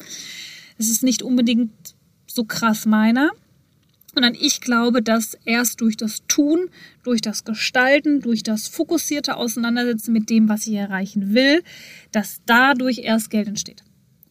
Es 0.78 0.88
ist 0.88 1.02
nicht 1.02 1.22
unbedingt 1.22 1.72
so 2.26 2.44
krass 2.44 2.86
meiner 2.86 3.30
sondern 4.16 4.34
ich 4.34 4.62
glaube, 4.62 5.02
dass 5.02 5.36
erst 5.44 5.82
durch 5.82 5.98
das 5.98 6.22
Tun, 6.26 6.70
durch 7.02 7.20
das 7.20 7.44
Gestalten, 7.44 8.22
durch 8.22 8.42
das 8.42 8.66
fokussierte 8.66 9.36
Auseinandersetzen 9.36 10.10
mit 10.14 10.30
dem, 10.30 10.48
was 10.48 10.66
ich 10.66 10.72
erreichen 10.72 11.34
will, 11.34 11.62
dass 12.12 12.40
dadurch 12.46 13.00
erst 13.00 13.28
Geld 13.28 13.46
entsteht. 13.46 13.84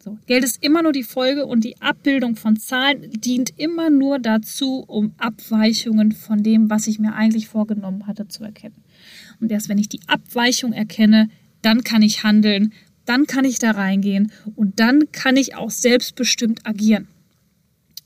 So, 0.05 0.19
Geld 0.27 0.43
ist 0.43 0.61
immer 0.63 0.83
nur 0.83 0.91
die 0.91 1.01
Folge 1.01 1.47
und 1.47 1.63
die 1.63 1.81
Abbildung 1.81 2.35
von 2.35 2.57
Zahlen 2.57 3.09
dient 3.09 3.57
immer 3.57 3.89
nur 3.89 4.19
dazu, 4.19 4.83
um 4.85 5.15
Abweichungen 5.17 6.11
von 6.11 6.43
dem, 6.43 6.69
was 6.69 6.85
ich 6.85 6.99
mir 6.99 7.15
eigentlich 7.15 7.47
vorgenommen 7.47 8.05
hatte, 8.05 8.27
zu 8.27 8.43
erkennen. 8.43 8.83
Und 9.41 9.51
erst 9.51 9.67
wenn 9.67 9.79
ich 9.79 9.89
die 9.89 10.01
Abweichung 10.05 10.73
erkenne, 10.73 11.29
dann 11.63 11.83
kann 11.83 12.03
ich 12.03 12.23
handeln, 12.23 12.71
dann 13.05 13.25
kann 13.25 13.45
ich 13.45 13.57
da 13.57 13.71
reingehen 13.71 14.31
und 14.55 14.79
dann 14.79 15.11
kann 15.11 15.37
ich 15.37 15.55
auch 15.55 15.71
selbstbestimmt 15.71 16.67
agieren. 16.67 17.07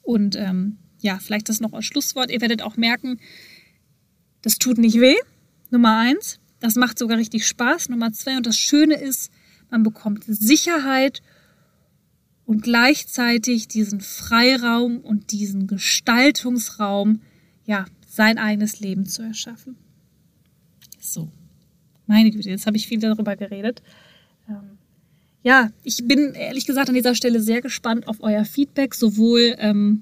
Und 0.01 0.37
ähm, 0.37 0.77
ja, 1.01 1.19
vielleicht 1.19 1.49
das 1.49 1.59
noch 1.59 1.73
als 1.73 1.83
Schlusswort. 1.83 2.31
Ihr 2.31 2.39
werdet 2.39 2.61
auch 2.61 2.77
merken, 2.77 3.19
das 4.41 4.57
tut 4.57 4.77
nicht 4.77 5.01
weh. 5.01 5.17
Nummer 5.69 5.97
eins. 5.97 6.39
Das 6.61 6.75
macht 6.75 6.97
sogar 6.97 7.17
richtig 7.17 7.45
Spaß. 7.45 7.89
Nummer 7.89 8.13
zwei. 8.13 8.37
Und 8.37 8.47
das 8.47 8.57
Schöne 8.57 8.95
ist, 8.95 9.31
man 9.69 9.83
bekommt 9.83 10.23
Sicherheit 10.25 11.21
und 12.49 12.63
gleichzeitig 12.63 13.67
diesen 13.67 14.01
Freiraum 14.01 15.01
und 15.01 15.31
diesen 15.31 15.67
Gestaltungsraum, 15.67 17.21
ja, 17.67 17.85
sein 18.07 18.39
eigenes 18.39 18.79
Leben 18.79 19.05
zu 19.05 19.21
erschaffen. 19.21 19.75
So. 20.99 21.29
Meine 22.07 22.31
Güte, 22.31 22.49
jetzt 22.49 22.65
habe 22.65 22.75
ich 22.75 22.87
viel 22.87 22.99
darüber 22.99 23.35
geredet. 23.35 23.83
Ähm, 24.49 24.79
ja, 25.43 25.69
ich 25.83 26.07
bin 26.07 26.33
ehrlich 26.33 26.65
gesagt 26.65 26.89
an 26.89 26.95
dieser 26.95 27.13
Stelle 27.13 27.39
sehr 27.39 27.61
gespannt 27.61 28.07
auf 28.07 28.17
euer 28.21 28.45
Feedback, 28.45 28.95
sowohl 28.95 29.53
ähm, 29.59 30.01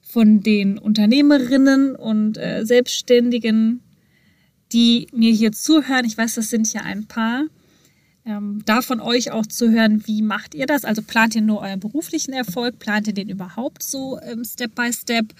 von 0.00 0.44
den 0.44 0.78
Unternehmerinnen 0.78 1.96
und 1.96 2.38
äh, 2.38 2.64
Selbstständigen, 2.64 3.80
die 4.72 5.08
mir 5.12 5.32
hier 5.32 5.50
zuhören. 5.50 6.04
Ich 6.04 6.16
weiß, 6.16 6.36
das 6.36 6.50
sind 6.50 6.72
ja 6.72 6.82
ein 6.82 7.06
paar. 7.06 7.46
Ähm, 8.26 8.62
da 8.64 8.80
von 8.80 9.00
euch 9.00 9.32
auch 9.32 9.46
zu 9.46 9.70
hören, 9.70 10.06
wie 10.06 10.22
macht 10.22 10.54
ihr 10.54 10.66
das? 10.66 10.84
Also 10.84 11.02
plant 11.02 11.34
ihr 11.34 11.42
nur 11.42 11.60
euren 11.60 11.80
beruflichen 11.80 12.32
Erfolg? 12.32 12.78
Plant 12.78 13.06
ihr 13.06 13.12
den 13.12 13.28
überhaupt 13.28 13.82
so 13.82 14.18
ähm, 14.20 14.44
Step 14.44 14.74
by 14.74 14.92
Step? 14.92 15.34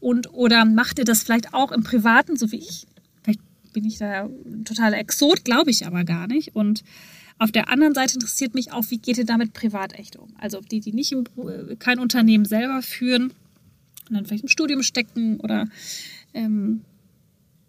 Und 0.00 0.32
oder 0.32 0.64
macht 0.64 0.98
ihr 0.98 1.04
das 1.04 1.22
vielleicht 1.22 1.54
auch 1.54 1.70
im 1.70 1.84
Privaten, 1.84 2.36
so 2.36 2.50
wie 2.50 2.58
ich? 2.58 2.86
Vielleicht 3.22 3.40
bin 3.72 3.84
ich 3.84 3.98
da 3.98 4.28
totaler 4.64 4.98
Exot, 4.98 5.44
glaube 5.44 5.70
ich 5.70 5.86
aber 5.86 6.02
gar 6.04 6.26
nicht. 6.26 6.56
Und 6.56 6.82
auf 7.38 7.52
der 7.52 7.68
anderen 7.68 7.94
Seite 7.94 8.14
interessiert 8.14 8.54
mich 8.54 8.72
auch, 8.72 8.84
wie 8.90 8.98
geht 8.98 9.18
ihr 9.18 9.26
damit 9.26 9.52
privat 9.52 9.92
echt 9.94 10.16
um? 10.16 10.34
Also 10.38 10.60
die, 10.60 10.80
die 10.80 10.92
nicht 10.92 11.12
im, 11.12 11.24
kein 11.78 12.00
Unternehmen 12.00 12.44
selber 12.44 12.82
führen, 12.82 13.32
und 14.08 14.16
dann 14.16 14.26
vielleicht 14.26 14.44
im 14.44 14.48
Studium 14.48 14.82
stecken 14.82 15.40
oder 15.40 15.66
ähm, 16.34 16.82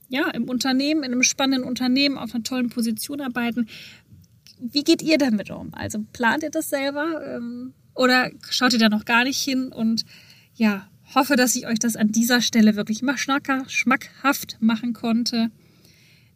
ja, 0.10 0.30
im 0.32 0.44
Unternehmen, 0.46 1.04
in 1.04 1.12
einem 1.12 1.24
spannenden 1.24 1.68
Unternehmen 1.68 2.18
auf 2.18 2.34
einer 2.34 2.44
tollen 2.44 2.70
Position 2.70 3.22
arbeiten. 3.22 3.68
Wie 4.60 4.84
geht 4.84 5.02
ihr 5.02 5.18
damit 5.18 5.52
um? 5.52 5.74
Also 5.74 6.00
plant 6.14 6.44
ihr 6.44 6.52
das 6.52 6.70
selber 6.70 7.22
ähm, 7.36 7.74
oder 7.94 8.32
schaut 8.50 8.74
ihr 8.74 8.80
da 8.80 8.90
noch 8.90 9.06
gar 9.06 9.24
nicht 9.24 9.42
hin? 9.42 9.72
Und 9.72 10.06
ja, 10.56 10.88
hoffe, 11.14 11.36
dass 11.36 11.56
ich 11.56 11.68
euch 11.68 11.80
das 11.80 11.96
an 11.96 12.12
dieser 12.12 12.42
Stelle 12.42 12.76
wirklich 12.76 13.02
mal 13.02 13.18
schmackhaft 13.18 14.58
machen 14.60 14.94
konnte, 14.94 15.52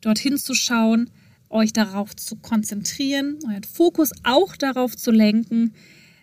dorthin 0.01 0.37
zu 0.37 0.53
schauen, 0.53 1.09
euch 1.49 1.73
darauf 1.73 2.15
zu 2.15 2.35
konzentrieren, 2.35 3.39
euren 3.47 3.63
Fokus 3.63 4.11
auch 4.23 4.55
darauf 4.55 4.95
zu 4.95 5.11
lenken, 5.11 5.73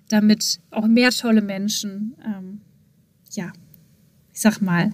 damit 0.09 0.61
auch 0.71 0.87
mehr 0.87 1.11
tolle 1.11 1.43
Menschen 1.43 2.15
ähm, 2.25 2.61
ja, 3.37 3.53
ich 4.33 4.41
sag 4.41 4.61
mal, 4.61 4.93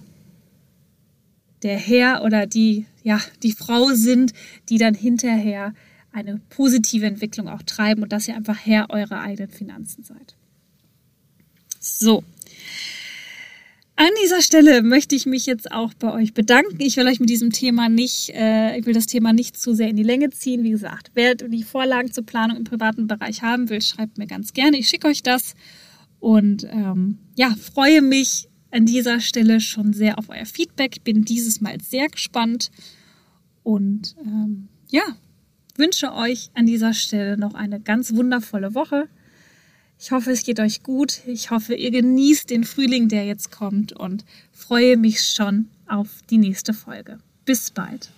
der 1.63 1.77
Herr 1.77 2.23
oder 2.23 2.45
die, 2.45 2.85
ja, 3.03 3.19
die 3.41 3.53
Frau 3.53 3.93
sind, 3.93 4.33
die 4.69 4.77
dann 4.77 4.93
hinterher 4.93 5.73
eine 6.13 6.39
positive 6.49 7.05
Entwicklung 7.05 7.49
auch 7.49 7.63
treiben 7.63 8.03
und 8.03 8.13
dass 8.13 8.27
ihr 8.27 8.35
einfach 8.35 8.57
Herr 8.63 8.89
eurer 8.89 9.19
eigenen 9.19 9.49
Finanzen 9.49 10.03
seid. 10.03 10.35
So. 11.79 12.23
An 13.95 14.09
dieser 14.23 14.41
Stelle 14.41 14.81
möchte 14.81 15.15
ich 15.15 15.25
mich 15.25 15.45
jetzt 15.45 15.71
auch 15.71 15.93
bei 15.93 16.11
euch 16.11 16.33
bedanken. 16.33 16.79
Ich 16.79 16.97
will 16.97 17.07
euch 17.07 17.19
mit 17.19 17.29
diesem 17.29 17.51
Thema 17.51 17.89
nicht, 17.89 18.29
äh, 18.29 18.77
ich 18.77 18.85
will 18.85 18.93
das 18.93 19.05
Thema 19.05 19.33
nicht 19.33 19.57
zu 19.57 19.75
sehr 19.75 19.89
in 19.89 19.95
die 19.95 20.03
Länge 20.03 20.31
ziehen. 20.31 20.63
Wie 20.63 20.71
gesagt, 20.71 21.11
wer 21.13 21.35
die 21.35 21.63
Vorlagen 21.63 22.11
zur 22.11 22.25
Planung 22.25 22.57
im 22.57 22.63
privaten 22.63 23.05
Bereich 23.05 23.43
haben 23.43 23.69
will, 23.69 23.81
schreibt 23.81 24.17
mir 24.17 24.25
ganz 24.25 24.53
gerne. 24.53 24.77
Ich 24.77 24.87
schicke 24.87 25.07
euch 25.07 25.21
das 25.21 25.53
und 26.19 26.63
ähm, 26.71 27.19
ja, 27.35 27.55
freue 27.55 28.01
mich 28.01 28.49
an 28.71 28.87
dieser 28.87 29.19
Stelle 29.19 29.59
schon 29.59 29.93
sehr 29.93 30.17
auf 30.17 30.29
euer 30.29 30.45
Feedback. 30.45 31.03
Bin 31.03 31.23
dieses 31.23 31.61
Mal 31.61 31.79
sehr 31.79 32.07
gespannt 32.07 32.71
und 33.61 34.15
ähm, 34.25 34.69
ja, 34.89 35.03
wünsche 35.75 36.13
euch 36.13 36.49
an 36.53 36.65
dieser 36.65 36.93
Stelle 36.93 37.37
noch 37.37 37.53
eine 37.53 37.79
ganz 37.79 38.13
wundervolle 38.13 38.75
Woche. 38.75 39.07
Ich 39.99 40.11
hoffe, 40.11 40.31
es 40.31 40.43
geht 40.43 40.59
euch 40.59 40.83
gut. 40.83 41.21
Ich 41.27 41.51
hoffe, 41.51 41.75
ihr 41.75 41.91
genießt 41.91 42.49
den 42.49 42.63
Frühling, 42.63 43.07
der 43.07 43.25
jetzt 43.25 43.51
kommt 43.51 43.93
und 43.93 44.25
freue 44.51 44.97
mich 44.97 45.21
schon 45.21 45.69
auf 45.87 46.09
die 46.29 46.37
nächste 46.37 46.73
Folge. 46.73 47.19
Bis 47.45 47.71
bald. 47.71 48.09